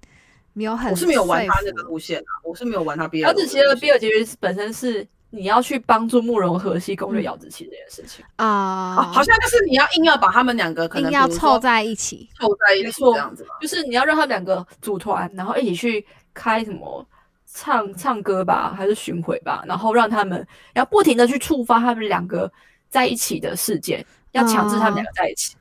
[0.52, 8.24] 没有很我是没有玩他那个路线啊，我是没有玩他 BL 姚子琪的路线 B 二结局本身是你要去帮助慕容和西攻略姚子琪这件事情。
[8.38, 12.30] 啊，啊，好像就是你要硬要把他们两个可能硬要凑在一起。
[12.40, 13.46] 凑在一起这样子。
[13.62, 17.06] 就是你要让他们两个组团，然后一起去开什么
[17.46, 22.52] 唱唱歌吧，还是巡回吧，然后让他们要不停的去触发他们两个
[22.90, 25.56] 在一起的事件，要强制他们两个在一起。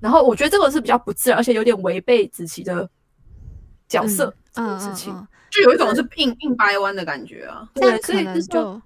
[0.00, 2.88] 然后我觉得这个是比较不自然，而且有点违背子琪的
[3.88, 5.12] 角色这嗯嗯件事情。
[5.12, 7.68] 嗯，就有一种是硬硬掰弯的感觉啊。
[7.74, 8.82] 对，这样可所以就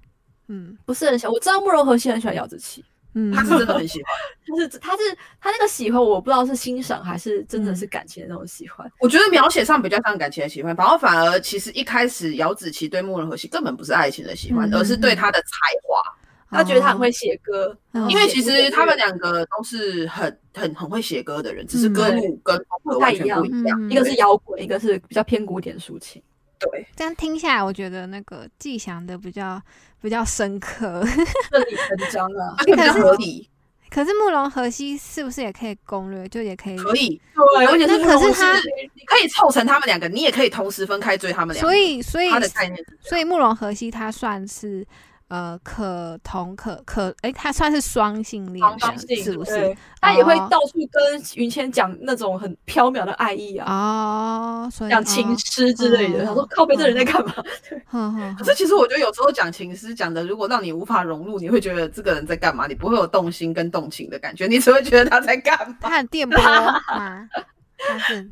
[0.48, 1.32] 嗯不是很喜欢。
[1.32, 2.84] 我知道慕容和熙很喜欢姚子琪，
[3.14, 4.12] 嗯，他是真的很喜欢。
[4.46, 5.02] 就是他是
[5.40, 8.90] 他那个喜欢，我不知道是欣赏还是真的是感情的那种喜欢。
[9.00, 15.48] 我觉得描写上比较像感情的喜欢，然后反而其实一开始姚子琪对慕容和熙根本不是爱情的喜欢，嗯而是对他的才
[15.82, 16.00] 华。
[16.48, 17.76] 他觉得他很会写歌，
[18.08, 23.76] 因为其实他们两个都是很很很会写歌的人，只是歌路跟风格完全不一样。
[23.82, 26.22] 嗯一个是摇滚，一个是比较偏古典抒情。
[26.58, 29.60] 对，这样听下来，我觉得那个季翔的比较
[30.00, 31.04] 比较深刻。
[31.04, 32.54] 顺理成章啊。
[32.58, 33.48] 而且比较合理，
[33.90, 36.26] 可是慕容河西是不是也可以攻略？
[36.28, 37.20] 就也可以，可以，
[37.56, 38.54] 对，而且那是可是他
[38.94, 41.68] 你可以凑成他们两个，你也可以同时分开追他们两个。
[41.68, 44.86] 所以所以他的概念所以慕容河西他算是
[45.28, 49.76] 呃可同可可哎，他算是双性恋双的，性是不是？
[50.00, 56.22] 他也会哦到处跟云谦讲那种很缥缈的爱意啊，哦，所以讲情诗之类的。
[56.22, 57.34] 哦他说靠背这人在干嘛？
[57.86, 62.66] 哼哼可是其实我觉得有时候讲情诗讲的，如果让你无法融入，你会觉得这个人在干嘛？
[62.68, 65.76] 你不会有动心跟动情的感觉，你只会觉得他在干嘛？
[65.80, 66.80] 他很电波吗？
[67.78, 68.28] 他是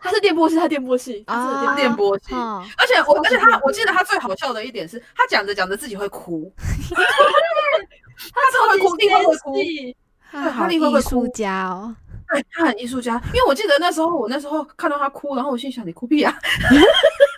[0.00, 2.34] 他是电波系，他电波系，他是啊电电波系。
[2.34, 6.52] 哦，而且我，而且他，我记得他最好笑的一点是，他讲着讲着自己会哭，
[6.90, 9.56] 他真的会哭，立刻会哭。
[9.56, 9.96] 系。
[10.30, 11.94] 他好哈利会不会艺术哭家哦。
[12.32, 16.34] 对他很艺术家，因为我记得那时候我那时候看到他哭，然后我心想你哭屁啊！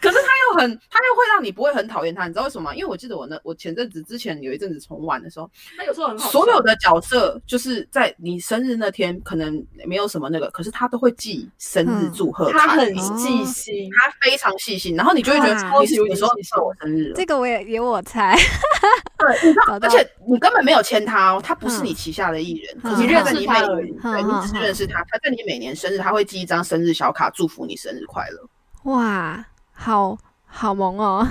[0.00, 2.74] 可是他又很，他又会让你不会很讨厌他，你知道为什么吗？
[2.74, 17.14] 因为我记得我那我前阵子之前有一阵子重玩的时候，他有时候很好，所有的角色就是在你生日那天可能没有什么那个，可是他都会寄生日祝贺卡，他很哦细心，他非常细心，然后你就会觉得哇你什么时候是我生日了？
[17.16, 18.36] 这个我也也我猜，
[19.18, 28.48] 对，你知道找，到而且你根本没有签他哦，他不是嗯你旗下的艺人，嗯可是你认识你每他而已对你只认识他，他在你每年生日他会寄一张生日小卡祝福你生日快乐。
[28.84, 29.44] 哇，
[29.76, 31.24] 好好萌哦。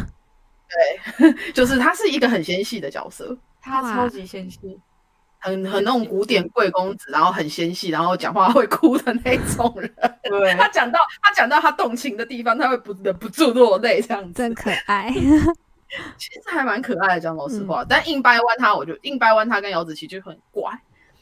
[1.17, 4.79] 对 就是他是一个很纤细的角色，他超级纤细。
[5.37, 9.93] 很很那种古典贵公子，然后很纤细，然后讲话会哭的那种人。
[10.23, 15.11] 对， 他讲到他讲到他动情的地方，他会不忍不住落泪，这样子真可爱，
[16.17, 17.19] 其实还蛮可爱的。
[17.21, 20.71] 讲老实话，嗯但硬掰弯他，我就硬掰弯他跟姚子琪就很怪。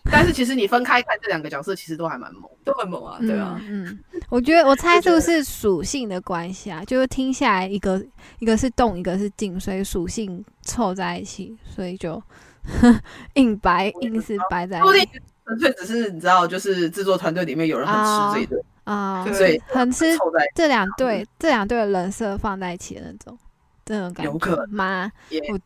[0.12, 2.44] 但是其实你分开看这两个角色，其实都还蛮萌。
[2.64, 6.84] 都很猛啊，对啊，嗯，嗯，我觉得我猜是不是属性的关系啊？
[6.86, 8.04] 就是听下来，一个
[8.40, 12.22] 一个是动，一个是静，所以属性凑在一起，所以就
[13.36, 23.38] 硬白硬是白在一起纯粹只是你知道，就是制作团队里面有人很吃这一对，啊，对所以很吃凑在这两对这两对的人设放在一起的那种
[23.84, 25.12] 这种感觉有可能吗？
[25.30, 25.62] 因为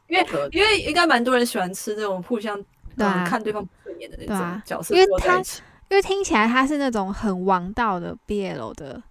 [0.52, 2.60] 因为应该蛮多人喜欢吃这种互相
[2.98, 5.38] 对看对方不顺眼的那种角色因为他
[5.90, 9.02] 因为听起来他是那种很王道的 BL 的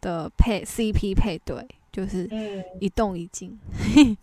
[0.00, 3.58] 的配 CP 配对，就是嗯，一动一静。
[3.84, 4.16] 对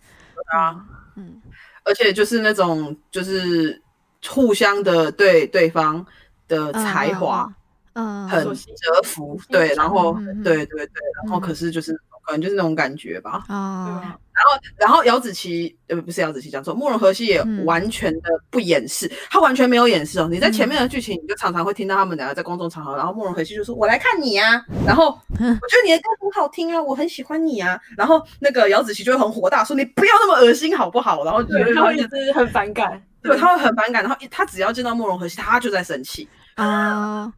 [0.57, 1.41] 啊，嗯，
[1.84, 3.82] 而且就是那种就是
[4.28, 6.05] 互相的对对方
[6.47, 7.53] 的才华
[7.93, 10.13] 嗯，很折服，对，然后
[10.43, 11.41] 对对对，然后嗯。
[11.41, 11.93] 可是就是
[12.26, 13.43] 可能就是那种感觉吧。
[13.47, 20.28] 对哦，啊，然后姚子琪呃不是姚子琪讲错，慕容和熙也嗯完全的不掩饰，他完全没有掩饰哦。
[20.32, 27.80] 你在前面的剧情，你就常常会听到他们两个在公众场合，然后慕容和熙就说：“我来看你啊。”然后我觉得你的歌很好听啊，我很喜欢你啊。
[27.98, 36.28] 然后那个姚子琪就会很火大说：“你不要那么恶心好不好？”然后就对，他会会一直很反感，对他会很反感，然后一他只要见到慕容和熙，他就在生气。
[36.56, 37.32] 啊，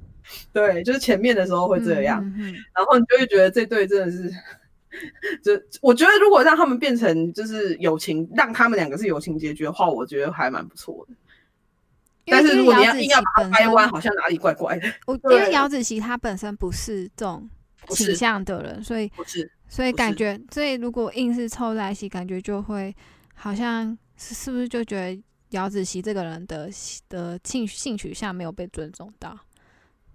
[0.52, 2.22] 对，就是前面的时候会这样，
[2.74, 4.30] 然后你就会觉得这对真的是，
[5.42, 11.14] 就我觉得如果让他们变成就是友情，让他们两个是友情结局的话，我觉得还蛮不错的。
[12.24, 13.20] 但是如果你要因为硬要
[13.74, 14.88] 把好像哪里怪怪的。
[15.06, 17.50] 我因为姚子琪他本身不是这种
[17.88, 22.94] 倾向的人，所以不是，所以感觉，所以如果硬是凑在一起，感觉就会
[23.34, 26.70] 好像是是不是就觉得姚子琪这个人的
[27.08, 29.36] 的性性取向没有被尊重到，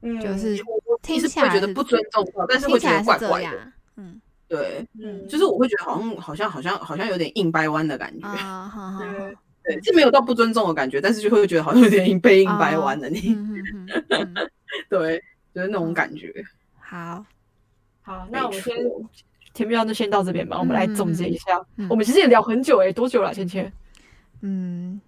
[0.02, 0.58] 嗯，就是
[1.02, 8.28] 听起来是觉得不尊重到，但是听起来会觉得是怪怪的。，嗯对，嗯，就是我会觉得好像好像好像好像有点硬掰弯的感觉。
[8.28, 13.10] 啊，好好好，对对，是没有到不尊重的感觉，但是就会觉得好像有点硬被硬掰弯了。
[13.10, 13.64] 你嗯嗯
[14.10, 14.50] 嗯嗯，
[14.90, 15.22] 对，
[15.54, 16.34] 就是那种感觉。
[16.80, 17.26] 好，
[18.02, 19.10] 好，那我们先没错
[19.54, 21.90] 前面就先到这边吧，我们来总结一下嗯嗯。
[21.90, 23.34] 我们其实也聊很久诶，多久了？
[23.34, 23.70] 芊芊？
[24.42, 25.02] 嗯，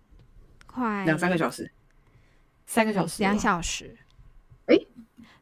[0.66, 1.72] 快两三个小时，
[2.66, 3.38] 三个小时，两。
[3.38, 3.96] 小时，
[4.66, 4.88] 诶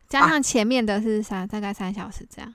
[0.07, 2.53] 加上前面的是三大概三小时这样，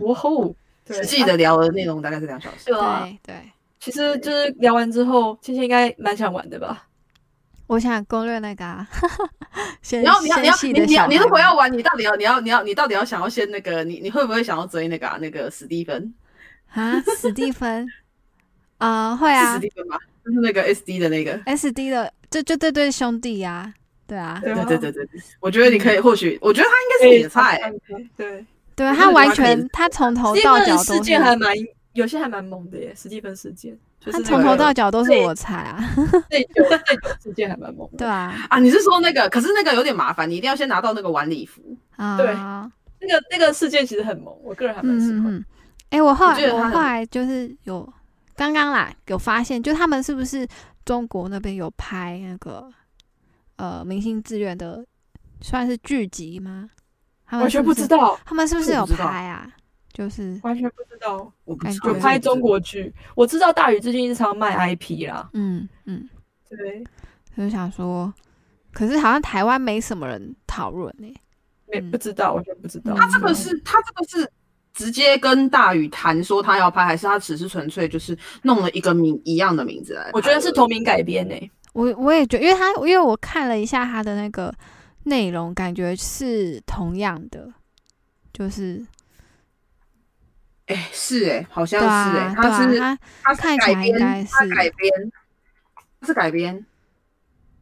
[0.00, 0.56] 哇吼！
[0.84, 2.66] 对实际的聊的内容大概是两小时。
[2.66, 3.52] 对啊，对对。
[3.80, 6.86] 其实就是聊完之后，芊芊应该蛮想玩的吧？
[7.66, 8.86] 我想攻略那个啊，
[9.82, 16.12] 先你要你要你要你你要你如果要玩玩，你到底要你要你要你到底要想要先那个你你会不会想要追那个啊那个史蒂芬？
[16.72, 17.86] 啊，史蒂芬
[18.78, 19.98] 啊，会是啊史蒂芬吗？
[20.24, 21.40] 就是那个 SD 的那个。
[21.46, 23.72] ，S D 的就就对对兄弟呀，
[24.06, 27.72] 对啊，对啊对对对对对，我觉得你可以，或许我觉得他应该是野菜、
[28.16, 28.46] 对，
[28.90, 31.54] 对他完全他从头到脚事件是还蛮
[31.92, 35.78] 有些还蛮猛的耶，史蒂芬事件，就是那个他从头到脚都是我猜啊，
[36.30, 37.98] 内疚内疚事件还蛮猛的。
[37.98, 38.58] 对啊啊。
[38.58, 39.28] 你是说那个？
[39.28, 41.60] 可是那个有点麻烦，你一定要先拿到那个晚礼服。
[41.96, 42.26] 啊，对
[43.00, 45.18] 那个那个事件其实很猛，我个人还蛮喜欢。
[45.18, 45.44] 嗯嗯嗯，
[45.90, 47.86] 哎、我后来我后来就是有
[48.34, 50.48] 刚刚啦，有发现，就他们是不是
[50.86, 52.70] 中国那边有拍那个
[53.56, 54.82] 呃明星志愿的，
[55.42, 56.70] 算是剧集吗？
[57.32, 59.50] 他们完全是不知道，他们是不是有拍啊？
[59.90, 61.32] 就是完全不知道。
[61.44, 65.30] 我不知道觉有拍中国剧，我知道大宇最近是常卖 IP 啦。
[65.32, 66.06] 嗯嗯，
[66.50, 66.84] 对，
[67.34, 68.12] 就想说，
[68.70, 71.10] 可是好像台湾没什么人讨论呢。
[71.66, 72.94] 没嗯不知道，完全不知道。
[72.94, 74.30] 他这个是他这个是
[74.74, 80.10] 直接跟大宇谈说他要拍，还是他只是纯粹就是弄了一个名一样的名字来？
[80.12, 84.54] 我觉得是同名改编诶、我我也觉得，因为他因为我看了一下他的那个
[85.04, 87.52] 内容，感觉是同样的，
[88.32, 88.84] 就是
[90.66, 95.12] 哎、是哎、好像是哎、他是、啊，他看起是改编，是改编，
[96.00, 96.66] 他是改编，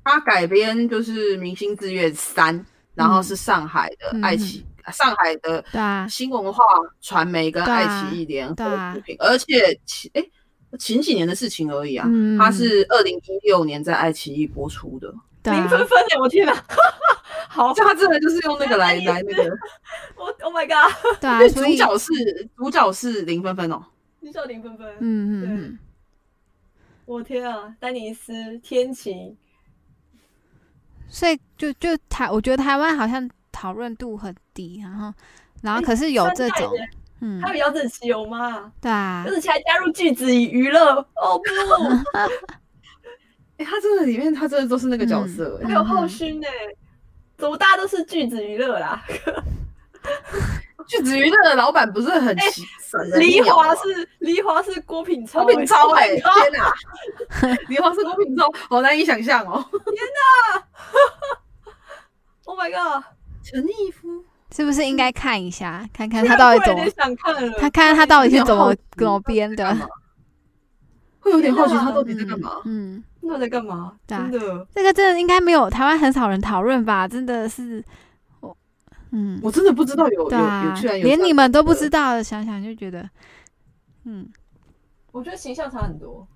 [0.04, 2.58] 他改编就是《明星志愿三》，
[2.94, 5.64] 然后是上海的嗯爱奇、上海的
[6.08, 6.62] 新文化
[7.00, 10.22] 传媒跟爱奇艺联合出品，而且前哎、
[10.78, 15.12] 前几年的事情而已啊，嗯，它是二零一六年在爱奇艺播出的，
[15.42, 16.54] 对啊，零分分诶、我天哪！
[17.48, 19.56] 好，就他真的就是用那个来来来那个，
[20.16, 20.92] 我 Oh my God！
[21.20, 23.82] 对啊， 主角是主角是零分分哦，
[24.20, 25.48] 你叫零分分，嗯嗯对。
[25.50, 25.78] 嗯，
[27.06, 27.74] 我天啊！
[27.80, 29.36] 丹尼斯、天琪，
[31.08, 35.12] 所以就就台，我觉得台湾好像讨论度很低，然后
[35.62, 36.70] 然后哎可是有这种
[37.20, 37.40] 嗯。
[37.42, 38.72] 还，有姚子琪有吗？
[38.80, 39.24] 对啊。
[39.26, 41.44] 姚，子琪还加入句子娱乐，哦不，
[43.60, 46.48] 哎、他真的里面他真的都是那个角色、哎还有浩勋呢、
[47.36, 49.02] 怎么大家都是剧子娱乐啦？
[50.88, 52.64] 剧子娱乐的老板不是很奇，
[53.18, 56.72] 黎华是黎华是郭品超、郭品超哎、Oh 天哪！
[57.68, 59.62] 黎华是郭品超，好难以想象哦。
[62.46, 63.04] Oh my god！
[63.44, 64.24] 陈毅夫，
[64.56, 66.82] 是不是应该看一下，看看他到底怎么
[67.60, 69.76] 他看看他到底是怎么怎么编的？
[71.20, 72.62] 会有点好奇他到底在干嘛？
[72.64, 73.92] 嗯，那在干嘛？
[74.06, 77.06] 对啊真的，这个真的应该没有台湾很少人讨论吧？
[77.06, 77.84] 真的是，
[78.40, 78.56] 我，
[79.10, 83.08] 嗯，我真的不知道有有有，居然有连你们都不知道，想想就觉得，
[84.04, 84.28] 嗯
[85.12, 86.26] 我觉得形象差很多，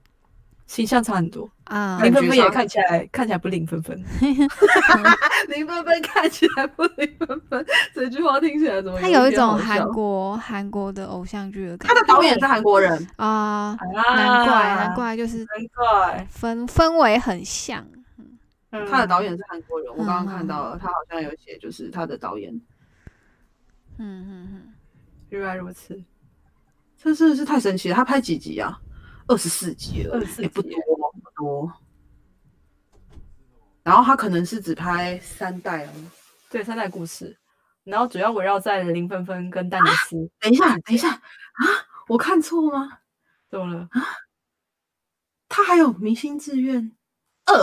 [0.66, 1.48] 形象差很多。
[1.64, 3.96] 啊，林芬芬也看起来看起来不林芬芬，
[5.48, 11.94] 林芬芬看起来不林芬芬，这句话听起来怎么他有一种韩国韩国的偶像剧的感觉。
[11.94, 13.78] 他的导演是韩国人，啊，啊
[14.14, 17.82] 难怪难，怪就是难怪，氛氛围很像，
[18.18, 18.86] 嗯。
[18.90, 19.90] 他的导演是韩国人。
[19.96, 22.52] 我刚刚嗯看到了，他好像有写就是他的导演，
[23.98, 24.62] 嗯嗯嗯，
[25.30, 25.98] 原来如此，
[27.02, 27.94] 这真的是太神奇了。
[27.94, 28.78] 他拍几集啊？
[29.26, 31.72] 二十四集了，24也不集多不多。
[33.82, 35.90] 然后他可能是只拍三代哦。
[36.50, 37.36] 对三代故事，
[37.82, 41.64] 然后主要围绕在林芬芬跟丹尼斯，等一下，等一下啊！
[42.06, 43.00] 我看错吗？
[43.50, 44.00] 怎么了啊？
[45.48, 46.92] 他还有《明星志愿
[47.46, 47.54] 二》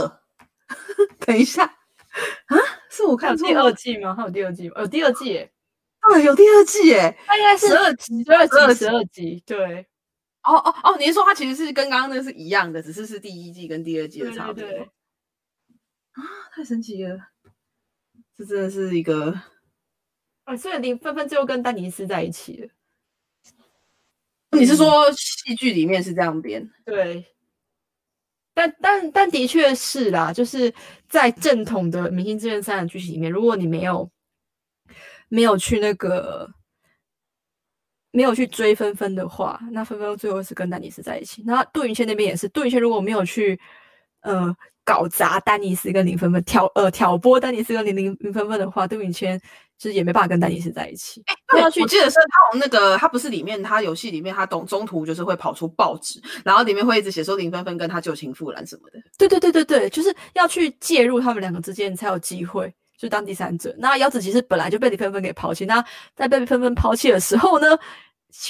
[1.26, 2.58] 等一下啊，
[2.90, 4.14] 是我看错第二季吗？
[4.14, 4.82] 还有第二季吗？
[4.82, 5.54] 有第二季耶，
[6.10, 7.18] 对，有第二季耶！
[7.26, 9.88] 他应该是十二集十二12集，集十二集，对
[10.44, 14.90] 哦哦哦，你是说它其实是跟刚刚那个是一样的，只是是第一季跟第二季的差别对对。
[16.14, 16.24] 啊，
[16.54, 17.18] 太神奇了！
[18.36, 19.34] 这真的是一个
[20.44, 22.70] 啊，所以林芬芬最后跟丹尼斯在一起了。
[24.58, 26.70] 你是说戏剧里面是这样编？
[26.84, 27.26] 对，
[28.54, 30.74] 但但但的确是啦，就是
[31.08, 34.12] 在正统的《明星志愿三》的剧情里面，如果你没有
[35.30, 36.52] 没有去那个
[38.12, 41.44] 没有去追芬芬的话，那芬芬最后是跟丹尼斯在一起。
[41.46, 43.60] 那杜云谦那边也是，杜云谦如果没有去
[44.22, 44.54] 呃
[44.84, 49.40] 搞砸丹尼斯跟林芬芬，挑呃挑拨丹尼斯跟林林林芬芬的话，杜云谦
[49.78, 51.24] 就是也没办法跟丹尼斯在一起。
[51.48, 59.00] 对，要去我记得是他从那个，他不是里面他游戏里面他懂中途就是会跑出报纸，然后里面会一直写说林芬芬跟他旧情复燃什么的。
[59.18, 63.74] 对对对对对，就是要去介入他们两个之间才有机会，就当第三者。
[63.80, 65.84] 那姚子其实本来就被李芬芬给抛弃，那
[66.16, 67.68] 在被芬芬抛弃的时候呢，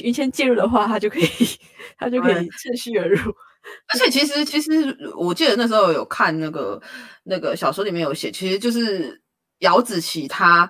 [0.03, 1.25] 云谦介入的话，他就可以
[1.97, 3.33] 他就可以趁虚而入。
[3.93, 4.71] 而且其实其实
[5.15, 6.81] 我记得那时候有看那个
[7.23, 9.21] 那个小说里面有写，其实就是
[9.59, 10.69] 姚子琪她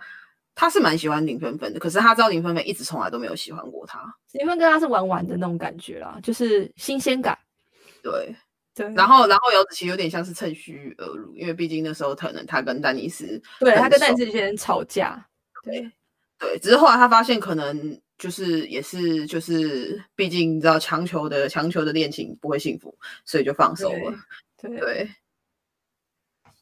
[0.54, 4.00] 她是蛮喜欢林芬芬的，可是她知道林芬芬一直从来都没有喜欢过她。
[4.34, 7.36] 林芬跟他是玩玩的那种感觉啦，就是新鲜感。
[8.04, 8.36] 对，
[8.96, 15.26] 然后然后姚子琪有点像是趁虚而入，因为毕竟那时候可能他跟丹尼斯对他跟丹尼斯之前吵架，
[15.64, 15.92] 对
[16.40, 24.14] 对，只是后来他发现可能就是也是就是，毕竟你知道强求的强求的恋情不会幸福，所以就放手了。
[24.62, 24.78] 对。
[24.78, 25.10] 对，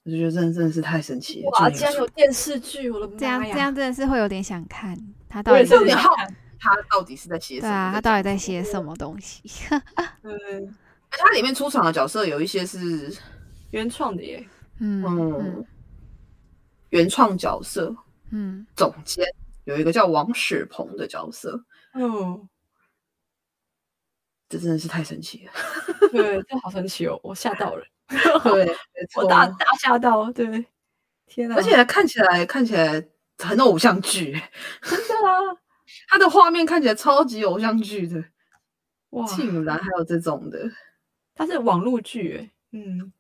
[0.06, 1.50] 我就觉得真的真的是太神奇了。
[1.52, 3.20] 哇，竟然有电视剧，我的妈呀！
[3.20, 4.98] 这样这样真的是会有点想看
[5.28, 7.68] 他到底是有点好有点好，他到底是在写什么？
[7.68, 8.64] 对啊，他到底在写？
[8.64, 9.44] 什么东西？
[11.12, 13.14] 它里面出场的角色有一些是
[13.72, 14.48] 原创的耶。
[14.80, 15.66] 嗯
[16.90, 17.96] 原创角色，
[18.32, 19.28] 嗯，总监
[19.66, 22.50] 有一个叫王史鹏的角色，嗯，
[24.48, 25.52] 这真的是太神奇了。
[26.12, 27.84] 对，这好神奇哦，我吓到了，
[28.44, 29.22] 对，没错。
[29.24, 30.66] 我大大吓到，对，
[31.28, 31.56] 天哪！
[31.56, 33.06] 而且看起来看起来
[33.38, 34.32] 很偶像剧，
[34.82, 35.38] 真的啊，
[36.08, 38.24] 它的画面看起来超级偶像剧的。
[39.12, 40.60] 哇，竟然还有这种的，
[41.40, 43.14] 它是网络剧耶，嗯，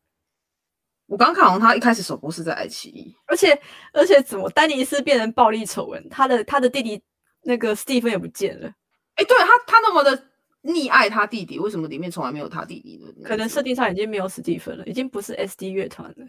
[1.05, 3.57] 我刚看好像他一开始首播是在爱奇艺，而且
[3.93, 7.01] 而且怎么丹尼斯变成暴力丑闻，他的他的弟弟
[7.43, 8.67] 那个史蒂芬也不见了，
[9.15, 10.21] 哎，对他他那么的
[10.63, 13.09] 溺爱他弟弟，为什么里面从来没有他弟弟呢？
[13.23, 16.27] 可能设定上已经没有史蒂芬了，已经不是 SD 乐团了，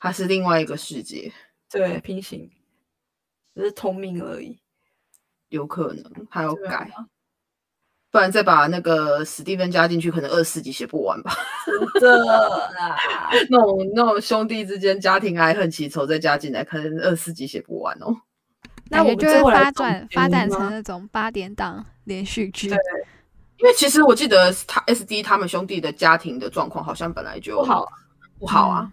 [0.00, 1.32] 他是另外一个世界，
[1.70, 2.50] 对，平行，
[3.54, 4.58] 只是同名而已，
[5.50, 6.90] 有可能还要改，
[8.12, 11.32] 不然再把那个史蒂芬加进去，可能二十四集写不完吧。
[11.98, 12.32] 真的
[12.78, 18.14] 啊，那种那种兄弟之间家庭爱恨情仇再加进来，可能二十四集写不完哦。
[18.90, 22.68] 那我觉就会发展发展成那种八点档连续剧。
[22.68, 22.76] 对
[23.56, 27.86] 因为其实我记得他 S D 他们兄弟的家庭的状况好像本来就不好，
[28.38, 28.92] 不好啊。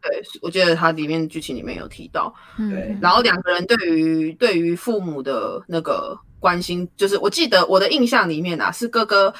[0.00, 9.34] 对，我记得他里面剧情里面有提到，嗯对然后两个人对于对于父母的那个关心，就是我记得我的印象里面啊，是哥哥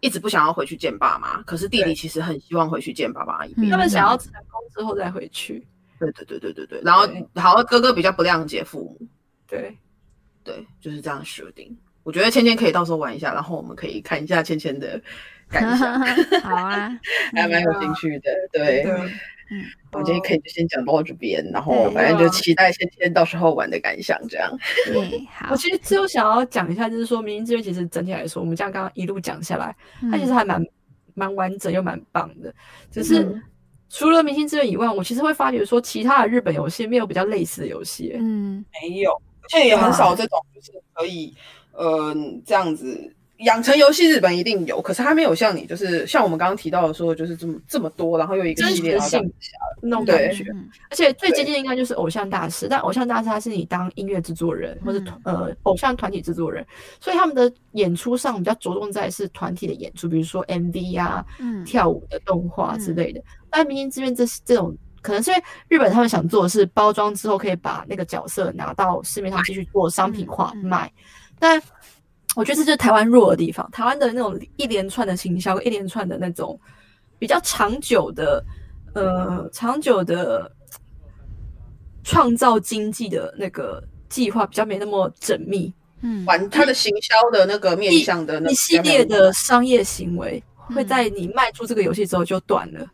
[0.00, 5.64] 一直不想要回去见爸妈，可是弟弟其实很希望回去见爸爸一他们想要成功之后再回去，
[6.00, 9.06] 对对对对对对，然后好像哥哥比较不谅解父母，
[9.46, 9.78] 对，
[10.42, 11.78] 对，就是这样设定。
[12.02, 15.00] 我觉得芊芊可以到时候玩一下，然后我们可以看一下芊芊的
[15.48, 16.00] 感想，
[16.42, 16.90] 好啊，
[17.32, 18.30] 还蛮有兴趣的。
[18.50, 19.12] 对，对，
[19.50, 24.50] 嗯，我们今天可以就先讲到这边，然后反正就期待先天到时候玩的感想，这样。
[24.86, 29.74] 对，好我，其实最后想要讲一下，就是说《明星志愿》其实整体来说，我们这样刚刚一路讲下来，
[30.10, 30.64] 它其实嗯还蛮
[31.14, 32.54] 蛮完整又蛮棒的。
[32.90, 33.42] 只是嗯
[33.88, 38.14] 除了《明星志愿》以外，我其实会发觉说，其他的日本游戏没有比较类似的游戏。
[38.20, 39.10] 嗯没有，
[39.42, 41.34] 而且也很少这种就是可以，
[41.72, 42.14] 呃，
[42.46, 43.12] 这样子
[43.44, 49.32] 养成游戏，日本一定有，可是它没有像你就是像我们刚刚提到的说，就是这么这么多，然后又一个真系列，性
[49.80, 50.68] 那种感觉，嗯。
[50.90, 56.66] 而且最接近应该就是偶像大师，但偶像大师他是你当音乐制作人或者嗯呃偶像团体制作人，
[57.00, 63.22] 所以他们的演出上比较着重在是团体的演出，比如说 MV 啊、嗯，跳舞的动画之类的。
[63.48, 70.68] 但明星志愿这这种，可能是因为日本他们想做的是包装之后可以把那个角色拿到市面上继续做商品化嗯嗯。
[70.68, 70.92] 卖，
[71.38, 71.60] 但
[72.36, 73.68] 我觉得这就是台湾弱的地方。
[73.72, 76.58] 台湾的那种一连串的行销，一连串的那种
[77.18, 78.44] 比较长久的，
[78.94, 80.50] 呃，长久的
[82.04, 85.72] 创造经济的那个计划比较没那么缜密，
[86.02, 92.86] 嗯，玩它的行销的那个面向的那一系列的商业行为会嗯在你卖出这个游戏之后就断了。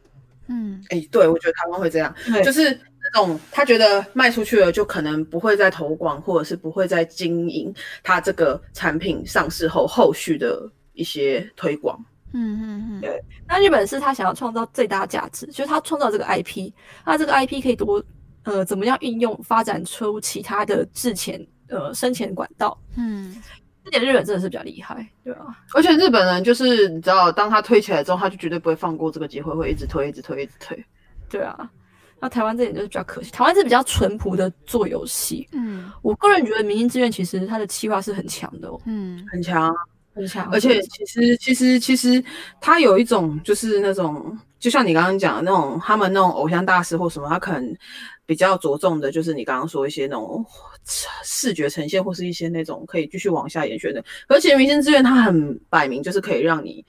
[0.48, 2.78] 嗯哎、对我觉得台湾会这样，对，就是
[3.12, 11.98] 那种他觉得卖出去了，就可能不会再投广，或者是不会再经营他这个产品上市后后续的一些推广。
[12.32, 13.22] 嗯嗯嗯，对。
[13.48, 16.72] 那日本是他想要创造最大价值，就是他创造这个 IP，
[17.04, 18.02] 那这个 IP 可以多
[18.42, 23.42] 呃怎么样运用发展出其他的制钱呃生钱管道，嗯。
[23.84, 30.84] 这点日本真的是比较厉害，对啊、而且日本人就是你知道，当他推起来之后，他就绝对不会放过这个机会，会一直推，一直推，一直推。
[31.30, 31.70] 对啊，
[32.18, 35.46] 那台湾这点就是比较可惜，台湾是比较淳朴的做游戏。
[35.52, 39.74] 嗯我个人觉得《明星志愿》其实它的企划是很强的哦，嗯很强，
[40.14, 42.22] 很强，而且其实其实其实
[42.60, 47.76] 它有一种就是那种，就像你刚刚讲的那种，他们那种偶像大师或什么，他可能
[48.24, 50.44] 比较着重的就是你刚刚说一些那种
[51.22, 54.02] 视觉呈现，或是一些那种可以继续往下延续的。
[54.26, 56.84] 而且《明星志愿》它很摆明就是可以让你。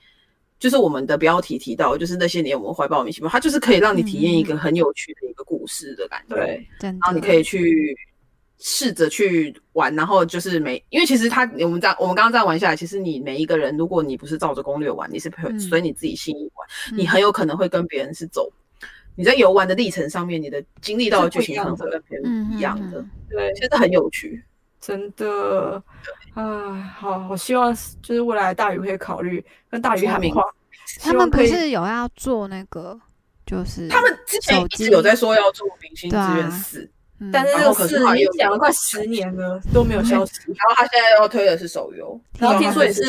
[0.58, 6.34] 就是我们的标题提到，就是那些年我们怀抱明星梦，它就是可以让你体验一个很有趣的一个故事的感觉。
[6.34, 7.96] 对，然后你可以去
[8.58, 18.52] 试着去玩，然后就是每，因为其实他我们这样，我们刚刚这样玩下来，其实你每一个人，如果你不是照着攻略玩，你是嗯随你自己心意玩，嗯你很有可能会跟别人是走。
[19.14, 24.42] 你在游玩的历程上面，你的经历到的剧情可能会跟别人一样的，对，其实很有趣。
[24.80, 25.82] 真的，
[26.38, 30.42] 啊，好，我希望就是未来大宇可以考虑跟大宇喊话，
[31.02, 32.96] 他们不是有要做那个，
[33.44, 36.80] 就是他们之前一直有在说要做《明星志愿四》，
[37.18, 40.32] 嗯，但是这个事是后来又已经讲了快十年了，都没有消息。
[40.46, 43.02] 然后他现在要推的是手游，然后听说也是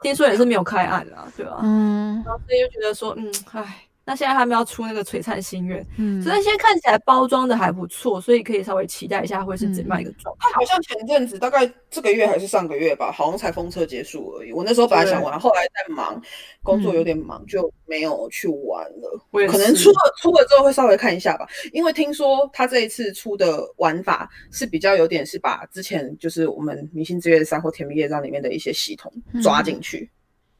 [0.00, 10.48] 听说也是没有开案啦，对吧、嗯然后所以就觉得说，嗯，唉，那现在他们要出那个璀璨心愿，嗯，所以现在看起来包装的还不错，所以可以稍微期待一下会是怎么样一个状态。
[10.48, 14.52] 他好像前阵子大概这个月还是上个月吧，好像才封测结束而已。
[14.52, 16.20] 我那时候本来想玩，后来在忙
[16.64, 19.24] 工作有点忙，就没有去玩了。
[19.30, 30.10] 我可能出了出了之后会稍微看一下吧，因为听说他这一次出的玩法是比较有点是把之前就是我们《明星之月三》或《甜蜜夜战》里面的一些系统抓进去，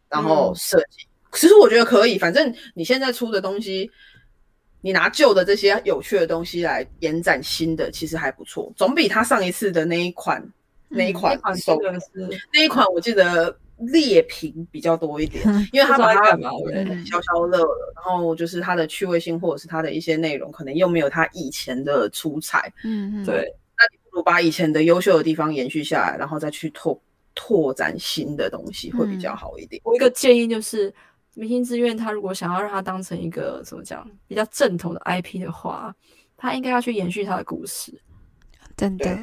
[0.09, 1.07] 然后设计。
[1.33, 3.91] 其实我觉得可以，反正你现在出的东西，
[4.81, 10.43] 你拿旧的这些有趣的东西来延展新的，其实还不错，总比他上一次的那一款、
[10.89, 12.07] 那一款那款手真的是
[12.53, 22.73] 那一款我记得劣评比较多一点，因为他把它不知道在干嘛对嗯消消乐了，然后就是它的趣味性或者是它的一些内容，可能又没有他以前的出彩。
[22.85, 23.35] 嗯嗯，对，
[23.77, 27.01] 那你不如把以前的优秀的地方延续下来，然后再去拓
[27.35, 29.81] 拓展新的东西，会比较好一点。
[29.85, 30.93] 我一个建议就是，
[31.35, 35.95] 明星志愿他如果想要让他当成一个怎么讲比较正统的 IP 的话，
[36.37, 37.93] 他应该要去延续他的故事，
[38.77, 39.19] 真的，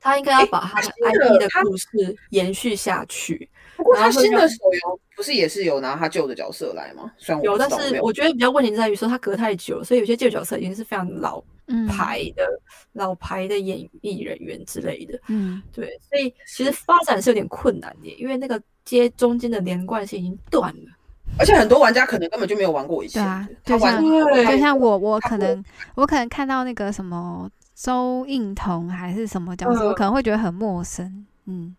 [0.00, 1.88] 他应该要把他的 IP 的故事
[2.30, 3.48] 延续下去。
[3.76, 7.12] 不过它然后会让新的手游不是也是有拿他旧的角色来吗？
[7.18, 12.46] 虽然我有，但是我觉得比较问题在于说他隔太久，所以有些旧角色已经是非常老嗯，牌的、
[12.92, 15.18] 老牌的演艺人员之类的。
[15.26, 20.92] 嗯对，所以其实发展是有点困难的，因为那个接中间的连贯性已经断了。
[21.38, 25.64] 而且很多玩家可能根本就没有玩过以前对啊的，他玩就像就像我，我可能
[25.94, 31.26] 我可能看到那个什么周应彤还是什么角色，我嗯可能会觉得很陌生。
[31.46, 31.74] 嗯。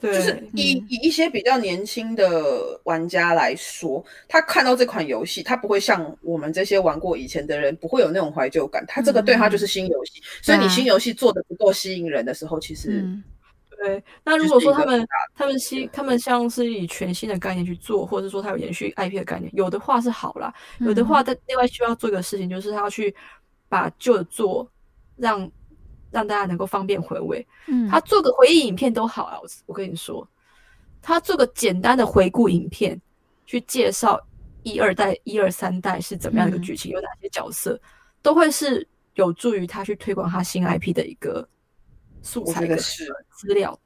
[0.00, 0.86] 对，就是以嗯。
[0.90, 8.84] 以一些比较年轻的玩家来说，他看到这款游戏，他不会像我们这些玩过以前的人，不会有那种怀旧感。
[8.86, 13.24] 他这个对他就是新游戏，所以你新游戏做的不够吸引人的时候，其实嗯
[13.82, 23.14] 对，那如果说他们他们新他们像是以全新的概念去做，或者说他有延续 IP 的概念，有的话是好啦，有的话他另外需要做一个事情，就是他要去
[23.68, 24.68] 把旧的做
[25.16, 25.50] 让
[26.10, 27.46] 让大家能够方便回味。
[27.66, 30.26] 嗯，他做个回忆影片都好啊，我我跟你说，
[31.02, 33.00] 他做个简单的回顾影片，
[33.46, 34.20] 去介绍
[34.62, 37.78] 一二代、一二三代是怎么样的一个剧情，有哪些角色，
[38.22, 41.46] 都会是有助于他去推广他新 IP 的一个
[42.24, 43.04] 素我材跟觉得是。
[43.36, 43.78] 资料。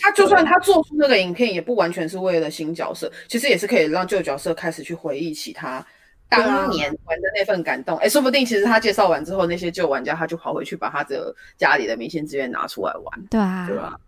[0.00, 5.84] 他就算他做出那个影片，也不完全是为了新角色，其实也是可以让旧角色开始去回忆起他
[6.28, 7.96] 当年玩的那份感动。
[7.98, 13.26] 哎、说不定其实他介绍完之后，那些旧玩家他就跑回去把他的家里的明星资源拿出来玩。
[13.30, 13.98] 对啊，对吧？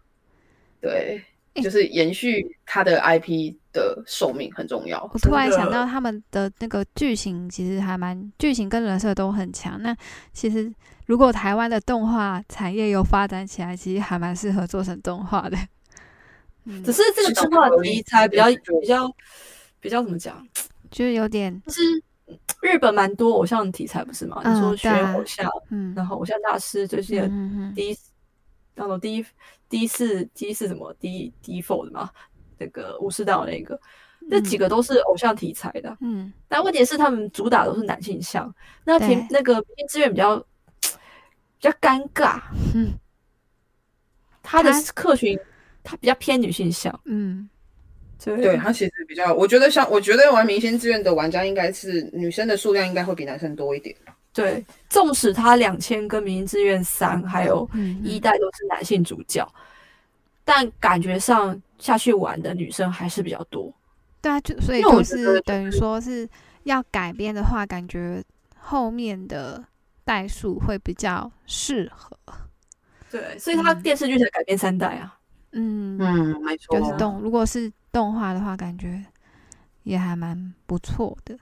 [0.81, 1.25] 对，诶
[1.63, 5.03] 就是延续他的 IP 的寿命很重要。
[5.13, 9.81] 我突然想到他们的那个剧情其实还蛮剧情跟人设都很强。
[9.83, 9.97] 那
[10.33, 10.73] 其实
[11.07, 15.57] 如果台湾的动画产业有发展起来，其实还蛮适合做成动画的。
[16.65, 18.47] 嗯只是这个动画题材比较
[18.81, 19.09] 比较
[19.81, 20.47] 比较怎么讲？
[20.91, 21.81] 就是有点就是
[22.61, 24.41] 日本蛮多偶像题材不是吗？
[24.45, 27.97] 嗯你说学偶像，嗯，然后偶像大师最近的嗯嗯第一，
[28.77, 29.27] 然后第一
[29.69, 32.09] 第一次第一次什么第一第一 fold 嘛，
[32.59, 33.81] 那个武士道那个，
[34.21, 35.97] 那几个都是偶像题材的。
[36.01, 38.55] 嗯但问题是他们主打都是男性向，
[38.85, 40.45] 那对田那个明星志愿比较比
[41.59, 42.41] 较尴尬，
[42.75, 42.93] 嗯
[44.43, 45.37] 他的客群
[45.83, 47.49] 他比较偏女性向，嗯
[48.23, 53.97] 对对他其实比较，我觉得像我觉得玩明星志愿的玩家应该是女生的数量应该会比男生多一点。
[54.37, 59.51] 对，纵使他两千跟明星志愿三还有嗯，一代都是男性主角，
[60.45, 63.73] 但感觉上下去玩的女生还是比较多。
[64.21, 66.29] 对啊，就所以就是等于说是
[66.65, 68.23] 要改编的话，感觉
[68.59, 69.65] 后面的
[70.05, 72.15] 代数会比较适合。
[73.11, 75.19] 对，所以他嗯电视剧才改编三代啊。
[75.53, 79.03] 嗯，嗯，没错就是动，如果是动画的话，感觉
[79.85, 81.35] 也还蛮不错的。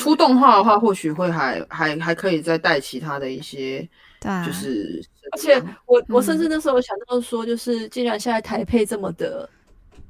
[0.00, 3.86] 出动画的话，或许会还还还可以再带其他的一些，
[4.20, 5.02] 对啊，就是
[5.32, 9.48] 而且我我嗯甚至那时候有想到说，就是既然现在台配这么的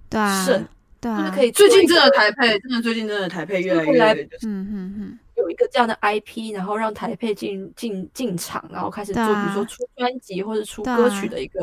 [0.08, 0.64] 对啊，盛，
[1.00, 11.60] 对啊，就是可以最近真的台配，真的最近真的台配越来越嗯嗯嗯，有一个这样的 IP，然后让台配进进进场，然后开始做，比如说出专辑或者出歌曲的一个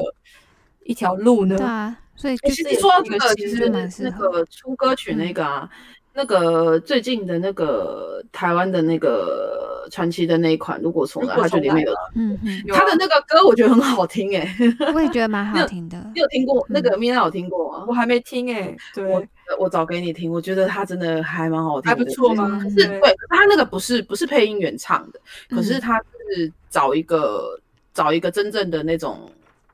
[0.84, 1.66] 一条路呢对。
[1.66, 5.70] 啊，所以其实说到这个，其实那合个出歌曲那个啊，
[6.18, 14.52] 那个最近的那个台湾的那个传奇的那一款，如果重来，它就里面有嗯嗯，有啊它的那个歌，我觉得很好听哎、
[14.96, 16.20] 我也觉得蛮你有好听的你。
[16.20, 17.86] 有听过那嗯个米娜有听过吗？
[17.88, 17.94] 我？
[17.94, 19.24] 还没听哎、对，我
[19.60, 22.60] 我找给你听，我觉得它真的还蛮好听的，还不错吗？
[22.64, 25.20] 可是对，它那个不是不是配音原唱的，
[25.56, 25.82] 可是嗯。
[25.82, 26.00] 他
[26.34, 27.60] 是找一个
[27.94, 29.32] 找一个真正的那种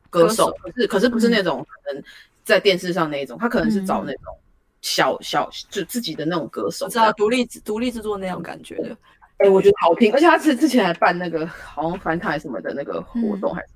[0.10, 0.57] 歌手，歌手。
[0.61, 1.32] 可是可是不是嗯。
[1.32, 2.03] 那种可能
[2.44, 4.07] 在电视上那一种，他可能是找嗯。
[4.07, 4.36] 那种
[4.84, 8.95] 小小就自己的那种歌手我知道独立制独立制作那种感觉的。
[9.38, 13.68] 哎、我觉得好听，而且他是之前还办那个好像翻台什么的那个活动，还是、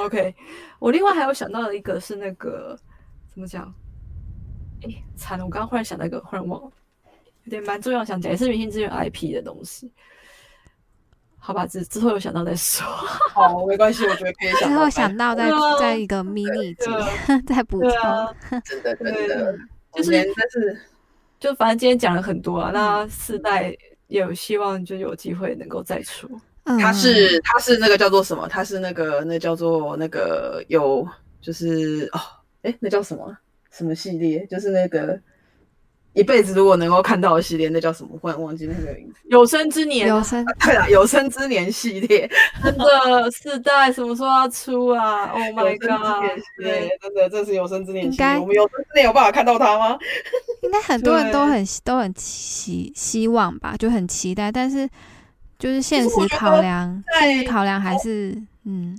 [0.00, 0.34] OK，
[0.78, 2.76] 我另外还有想到的一个是那个
[3.32, 3.72] 怎么讲？
[4.82, 6.72] 哎，惨了，我刚刚忽然想到一个，忽然忘了，
[7.44, 9.92] 有点蛮重要想讲，也是明星资源 IP 的东西。
[11.38, 12.84] 好吧，之之后有想到再说。
[13.32, 16.90] 好，没关系，我觉得可以想之后想到再再一个 mini 集
[17.46, 17.90] 再补充。
[18.64, 19.58] 真的真的，
[19.96, 20.78] 就是但是
[21.40, 23.76] 就反正今天讲了很多啊，那四代
[24.08, 26.28] 也有希望就有机会能够再出。
[26.64, 28.48] 嗯他是他是那个叫做什么？
[28.48, 31.06] 他是那个那叫做那个有
[31.40, 32.20] 就是哦，
[32.62, 33.36] 哎，那叫什么
[33.70, 34.44] 什么系列？
[34.46, 35.20] 就是那个
[36.16, 38.08] 一辈子如果能够看到的系列，那叫什么？
[38.20, 39.20] 忽然忘记那个名字。
[39.24, 42.28] 有生之年，有生对了，有生之年系列，
[42.64, 46.42] 真的四代什么时候要出啊？Oh my god！
[46.58, 48.40] 真的这是有生之年系应该列。
[48.40, 49.98] 我们有生之年有办法看到他吗？
[50.62, 54.88] 应该很多人都很 都很期希望吧，就很期待，但是
[55.58, 58.34] 就是现实考量，现实考量还是
[58.64, 58.98] 嗯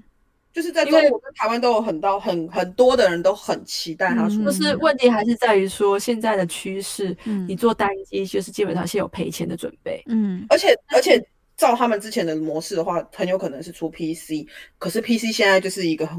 [0.57, 10.01] 就是在因为中国跟台湾都有很到很很多的人都很期待他出嗯就是问题还是在于说现在的趋势，嗯你做单机就是基本上先有赔钱的准备。
[10.07, 11.23] 嗯而且而且
[11.55, 14.47] 照他们之前的模式的话，很有可能是出 PC，
[14.79, 16.17] 可是 PC 现在就是一个很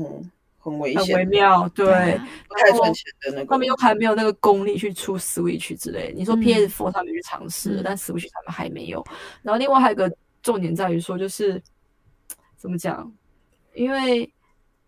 [0.60, 3.46] 很危很微、妙，对，太赚钱的那个。
[3.46, 6.14] 他们又还没有那个功力去出 Switch 之类。
[6.16, 9.04] 你说嗯 PS4 他们去尝试，嗯但 Switch 他们还没有。
[9.42, 10.08] 然后另外还有一个
[10.42, 11.60] 重点在于说，就是
[12.56, 13.12] 怎么讲？
[13.78, 14.30] 因为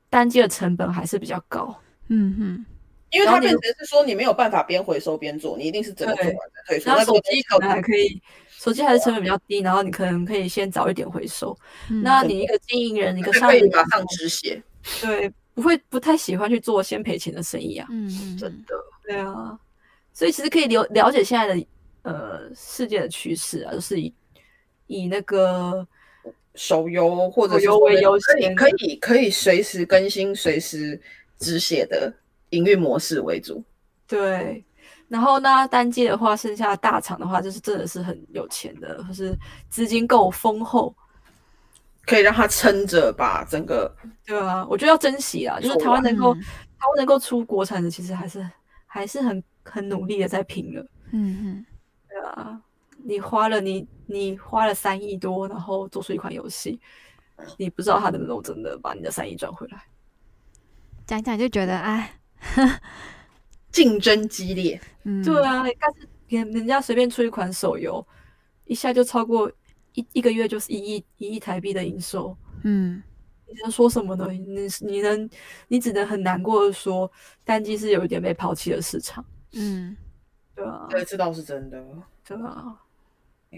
[0.08, 1.74] 单机的成本还是比较高，
[2.08, 2.66] 嗯哼
[3.10, 6.88] 因为它变成是说你没有办法边回收边做，你一定是整个做对完再退出。
[6.88, 11.56] 然后那手机可能还可以，手机还是成本比较低，然后你可能可以先早一点回收。
[11.88, 14.62] 嗯，那你一个经营人，一个就可以商人，马上止血，
[15.00, 17.88] 对，不会不太喜欢去做先赔钱的生意啊。
[17.90, 18.74] 嗯真的。
[19.04, 19.58] 对啊，
[20.12, 21.66] 所以其实可以了了解现在的
[22.02, 24.14] 呃世界的趋势啊，就是以
[24.86, 25.86] 以那个
[26.54, 31.00] 手游或者是手游为优先可以可以可以随时更新、随时
[31.38, 32.12] 止血的
[32.50, 33.62] 营运模式为主。
[34.06, 34.64] 对，
[35.08, 39.36] 然后呢单机的话，剩下大厂的话，就是真的是很有钱的，或是
[39.68, 40.94] 资金够丰厚。
[42.06, 43.94] 可以让他撑着把整个
[44.26, 46.42] 对啊，我觉得要珍惜啊，就是台湾能够、嗯
[46.80, 48.44] 台湾能够出国产的，其实还是
[48.86, 50.80] 还是很很努力的在拼了。
[51.12, 51.66] 嗯嗯
[52.08, 52.58] 对啊，
[53.04, 56.80] 你花了你你花了三亿多，然后做出一款游戏，
[57.56, 59.82] 你不知道他能不能真的把你的三亿赚回来。
[61.06, 62.20] 讲讲就觉得哎，
[63.72, 64.80] 竞争激烈。
[65.04, 68.06] 嗯对啊，但是人人家随便出一款手游，
[68.64, 69.50] 一下就超过
[69.94, 73.02] 一一个月就是一亿一亿台币的营收，嗯
[73.46, 74.28] 你能说什么呢？
[74.30, 75.28] 你你能
[75.66, 77.10] 你只能很难过的说，
[77.42, 79.24] 单机是有一点被抛弃的市场，
[79.54, 79.96] 嗯
[80.54, 81.84] 对啊，对，这倒是真的。
[82.24, 82.80] 对啊，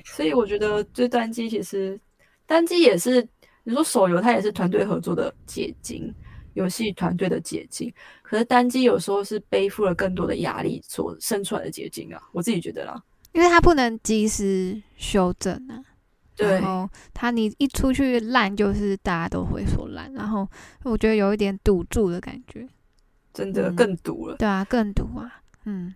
[0.04, 1.98] 所以我觉得这单机其实
[2.46, 3.26] 单机也是，
[3.64, 6.12] 你说手游它也是团队合作的结晶，
[6.54, 7.92] 游戏团队的结晶。
[8.22, 13.02] 可是单机有时候是背负了更多的压力所生出来的结晶啊，我自己觉得啦。
[13.32, 15.82] 因为它不能及时修正啊。
[16.34, 20.48] 对然后它你一出去烂，就是大家都会说烂，然后
[20.82, 22.66] 我觉得有一点堵住的感觉。
[23.34, 24.36] 真的嗯更堵了。
[24.36, 25.30] 对啊，更堵啊。
[25.66, 25.94] 嗯，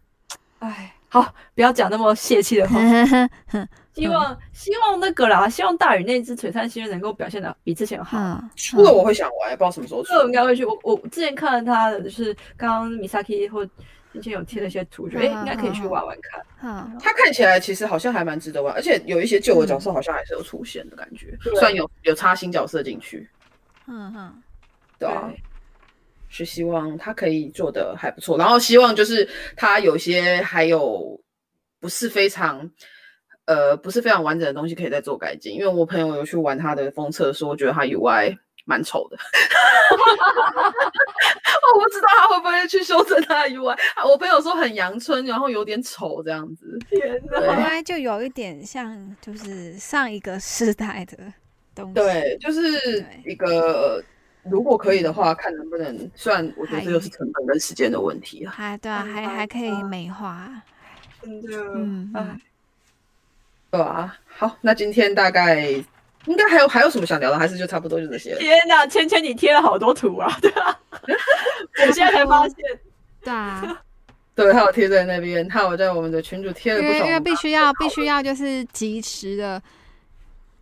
[0.58, 2.78] 哎，好，不要讲那么泄气的话。
[3.96, 8.18] 希望希望那个啦，希望大宇那只璀璨星人能够表现的比之前好。
[8.18, 10.18] 嗯，出了我会想玩，不知道什么时候出这。
[10.18, 10.66] 我应该会去。
[10.66, 13.64] 我我之前看了他的，就是刚刚米萨 k 或
[14.12, 16.44] 之前有贴了一些图，觉得哎、嗯应该可以去玩玩看。
[16.62, 23.26] 嗯它看起来其实好像还蛮值得玩，而且有一些旧的角色好像还是有出现的感觉，对虽然有有插新角色进去，
[23.86, 24.42] 嗯嗯
[24.98, 25.30] 对啊，
[26.28, 31.18] 是希望他可以做的还不错，然后希望就是他有些还有
[31.80, 32.70] 不是非常。
[33.46, 39.16] 呃，不是非常完整的东西可以再做改进，因为我朋友有去玩他的封测，说觉得他 UI 蛮丑的。
[41.74, 43.72] 我不知道他会不会去修正他的 UI。
[43.94, 46.78] 啊我朋友说很阳春，然后有点丑这样子。
[46.88, 47.38] 天哪！
[47.40, 51.16] 对 UI 就有一点像，就是上一个时代的
[51.74, 51.94] 东西。
[51.94, 54.02] 对，就是一个，
[54.44, 56.10] 如果可以的话，看能不能。
[56.14, 58.52] 虽然我觉得这就是成本跟时间的问题啊。
[58.56, 60.50] 还对啊，还嗯还可以美化。
[61.20, 62.40] 真的，嗯哎，
[63.76, 65.60] 对啊，好，那今天大概
[66.26, 68.38] 应该还有还有什么想聊的，还是就差不多就这些了。
[68.38, 70.78] 天哪，芊芊你贴了好多图啊，对啊，
[71.86, 72.56] 我现在才发现，
[73.22, 73.82] 对啊，
[74.34, 76.92] 对，还有贴在那边，还有在我们的群主贴了不少。
[76.94, 79.62] 因为因为必须要必须要就是及时的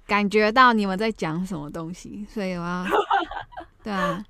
[0.06, 2.84] 感觉到你们在讲什么东西，所以我要
[3.82, 4.22] 对啊，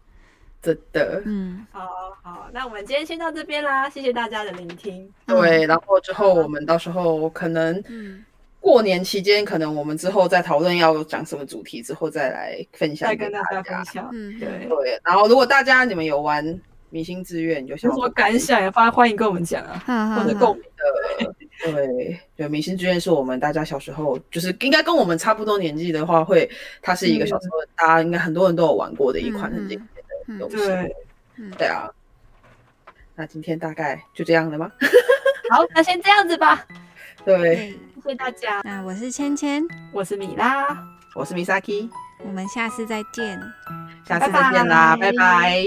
[0.62, 1.20] 真的。
[1.26, 1.88] 嗯，好
[2.22, 5.12] 好，那我们今天先到这边啦，谢谢大家的聆听。
[5.26, 8.24] 对，然后之后我们到时候可能嗯，
[8.64, 13.92] 过年期间，可能我们之后再讨论要讲什么主题，之后再来分享再跟大家家分。
[13.92, 14.08] 享。
[14.10, 16.42] 嗯对，对，然后如果大家你们有玩
[16.88, 20.64] 明星志愿，有什么感想也欢欢迎跟我们讲啊，或者共鸣。
[20.64, 26.50] 的，对对，明星志愿是我们大家小时候，就是应该跟我们差不多年纪的话，会
[26.80, 30.56] 它是一个小时候大家应该很多人都有玩过的一款很经典的游戏。
[30.56, 30.96] 对，
[31.58, 31.90] 对啊，
[33.14, 34.72] 那今天大概就这样了吗？
[35.50, 36.66] 好，那先这样子吧，
[37.26, 38.60] 对，对，谢谢大家。
[38.64, 40.76] 那我是芊芊，我是米拉，
[41.14, 41.88] 我是 Misaki，
[42.22, 43.40] 我们下次再见。
[44.04, 45.64] 下次再见啦，拜拜拜拜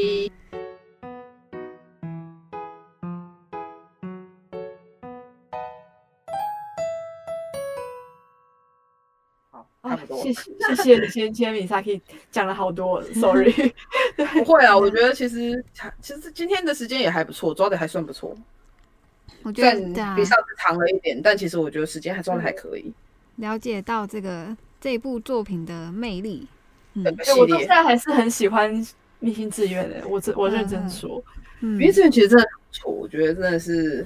[9.49, 10.22] 好，差不多。
[10.22, 11.99] 谢谢 谢谢你，芊芊米萨 k
[12.30, 13.51] 讲了好多，sorry。
[14.15, 15.65] 不会啊，我觉得其实
[15.99, 18.38] 其实今天的时间也还不错，抓的还算不错。
[19.48, 19.72] 我觉得
[20.15, 22.91] 比上次长了一点，但其实我觉得时间还抓的还可以。
[23.38, 26.45] 了解到这个这部作品的魅力。
[26.94, 27.06] 嗯
[27.38, 28.84] 我到现，在还是很喜欢
[29.19, 31.24] 《明星志愿》的，我真我认真说，
[31.61, 34.06] 嗯因为这个其实真的很不错，我觉得真的是。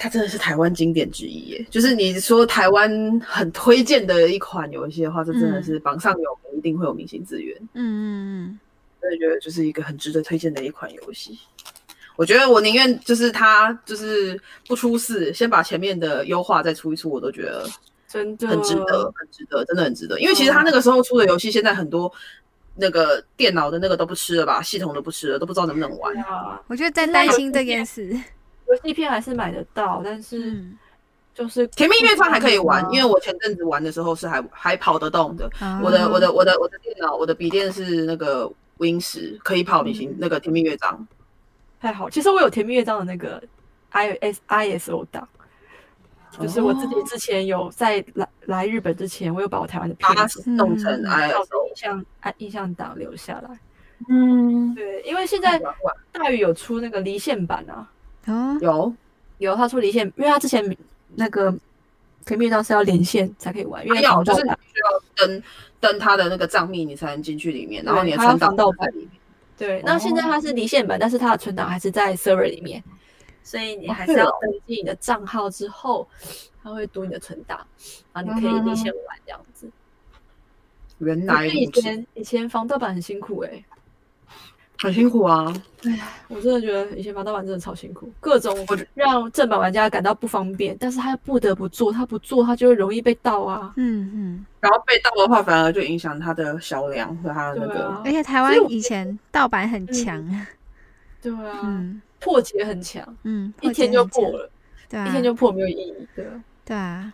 [0.00, 1.66] 它真的是台湾经典之一耶！
[1.68, 7.58] 就是你说台湾很推荐的一款游戏的话，这真的是榜上有名，一定会有明星资源。
[7.72, 8.60] 嗯嗯
[9.02, 11.36] 真的觉得就是一个很值得推荐的一款游戏。
[12.18, 14.36] 我觉得我宁愿就是他就是
[14.66, 17.64] 不出事，先把前面的优化再出一出，我都觉得
[18.08, 20.18] 真的很值得，很值得，真的很值得。
[20.18, 22.12] 因为其实他那个时候出的游戏，现在很多
[22.74, 26.12] 那个电脑的那个都不吃了吧，系统都不吃了，都不知道能不能玩。
[26.66, 28.08] 我觉得在担心这件事。
[28.68, 30.76] 游戏片还是买得到，但是嗯，
[31.32, 35.48] 就是甜蜜乐章还可以玩，啊因为我前阵子玩的时候是还还跑得动的。
[35.60, 41.06] 啊我的我的我的我的电脑，我的笔电是那个 Win 十，可以跑明星那个甜蜜乐章。
[41.80, 42.08] 太好。
[42.10, 43.42] 其实我有甜蜜乐章的那个
[43.90, 45.26] i s ISO 档，
[46.38, 53.58] 就是我自己之前有在来来日本之前，我有把我台湾的片子弄成嗯照着 ISO，印象啊印象档留下来。
[54.08, 55.60] 嗯，对，因为现在
[56.12, 57.88] 大宇有出那个离线版啊，
[58.26, 58.94] 哦，有
[59.38, 60.76] 有他出离线，因为他之前
[61.16, 61.52] 那个
[62.24, 65.42] 甜蜜乐章是要连线才可以玩，因为要就是你需要登
[65.80, 69.08] 登他的那个账密，你才能进去里面，然后你的存档在里面。
[69.58, 72.82] 对，那现在它是离线版，但是它的存档还是在 server 里面，
[73.42, 76.08] 所以你还是要登记你的账号之后，
[76.62, 77.66] 它会读你的存档，
[78.12, 79.68] 然后你可以离线玩这样子。
[80.98, 83.64] 原来以前以前防盗版很辛苦哎、
[84.78, 85.52] 很辛苦啊。
[85.84, 93.72] 哎我真的觉得以前防盗版真的超辛苦，各种我让正版玩家感到不方便，但是他又不得不做，他不做他就会容易被盗啊。
[93.76, 97.86] 嗯嗯，然后被盗的话，反而就影响他的销量和他的那个。
[97.86, 100.22] 啊而，且台湾以前盗版很强，
[101.22, 104.50] 对啊，嗯破解很强，嗯，一天就破了，了，
[104.88, 106.30] 对啊，一天就破没有意义，对啊。
[106.64, 107.12] 对啊，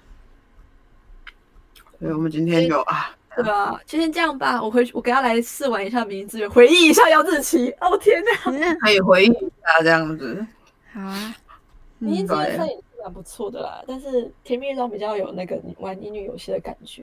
[2.01, 3.81] 所以我们今天就啊，对啊？
[3.87, 7.71] 就先这样吧，我回去，我给他来试玩一下名字，回忆一下姚志奇。
[7.81, 10.47] 哦天哪，嗯，可以回忆一下这样子。
[10.93, 11.35] 好啊，
[12.01, 17.03] 嗯名字对算也是蛮不错的啦，但是甜蜜乐章比较有那个玩乙女游戏的感觉。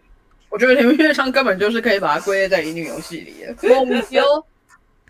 [0.50, 3.56] 我觉得甜蜜乐章根本就是可以把它归类在乙女游戏里的。
[3.80, 4.24] 我们有，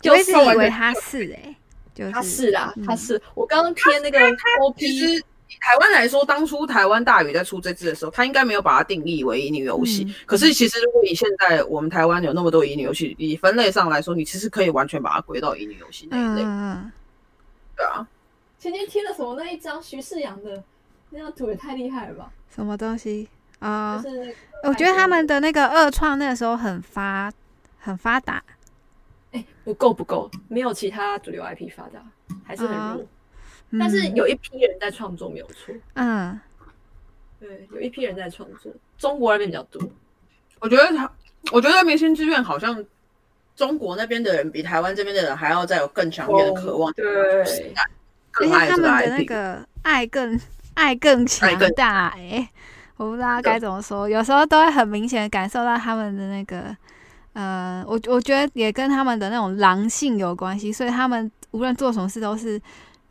[0.00, 1.54] 就是我一直以为他是哎，
[1.94, 3.20] 就是他是啦，嗯他是。
[3.34, 5.24] 我刚刚贴那个其 OP，
[5.60, 10.04] 台湾来说，当初台湾大宇在出这支的时候，他应该没有把它定义为乙女游戏。
[10.04, 16.42] 嗯可是其实如果以现在我们台湾有那么多乙女游戏，以分类上来说，你其实可以完全把它归到乙女游戏那一类。
[16.42, 16.92] 嗯嗯
[17.76, 18.06] 对啊，
[18.58, 20.62] 前天贴了什么那一张徐世阳的
[21.10, 22.30] 那张图也太厉害了吧？
[22.54, 23.28] 什么东西
[23.60, 24.10] 啊就？
[24.10, 24.34] 是
[24.64, 27.32] 我觉得他们的那个二创那个时候很发
[27.80, 28.42] 很发达，
[29.32, 32.00] 哎不够不够，没有其他主流 IP 发达，
[32.44, 32.96] 还是很啊
[33.72, 33.80] 弱。
[33.80, 35.74] 但是嗯有一批人在创作，没有错。
[35.94, 36.38] 嗯
[37.40, 39.82] 对，有一批人在创作，中国那边比较多。
[40.60, 41.10] 我觉得他，
[41.50, 42.84] 我觉得明星志愿好像
[43.56, 47.04] 中国那边的人比台湾这边的人还要再有更强烈的渴望，对，
[47.40, 47.72] 而且
[48.70, 49.16] 他们的。
[49.16, 50.40] 那个爱更
[50.74, 52.48] 爱更强大哎、
[52.96, 56.76] 我不知道该怎么说，有时候都会很明显的感受到他们的那个，
[57.32, 62.60] 呃，我我觉得也跟他们的那种狼性有关系，所以他们无论做什么事都是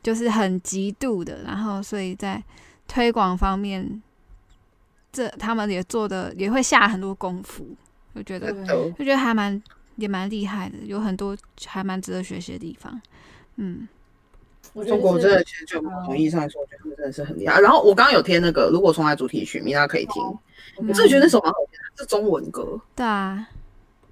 [0.03, 2.41] 就是很极度的，然后所以在
[2.87, 4.01] 推广方面，
[5.11, 7.67] 这他们也做的也会下很多功夫，
[8.13, 8.51] 我觉得
[8.97, 9.61] 就觉得还蛮
[9.95, 13.01] 也蛮厉害的，有很多还蛮值得学习的地方，
[13.57, 13.87] 嗯
[14.73, 17.59] 我中国是真的其实就某种意义上来说，我觉得他们真的是很厉害。
[17.59, 20.23] 然后我刚刚有贴那个《如果重来》主题曲，米娜可以听。
[20.23, 20.37] 嗯
[20.87, 23.45] 我真的觉得那首蛮好听的，是中文歌，对啊，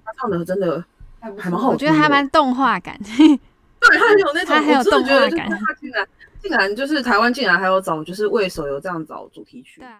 [0.04, 0.84] 他唱的真的
[1.18, 3.00] 还蛮好我觉得还蛮动画感。
[3.80, 6.08] 对，他很有那种，他很有我真的觉得动画感就是他竟然
[6.42, 9.98] 竟然就是台湾竟然还有找就是为手游这样找主题曲对，啊。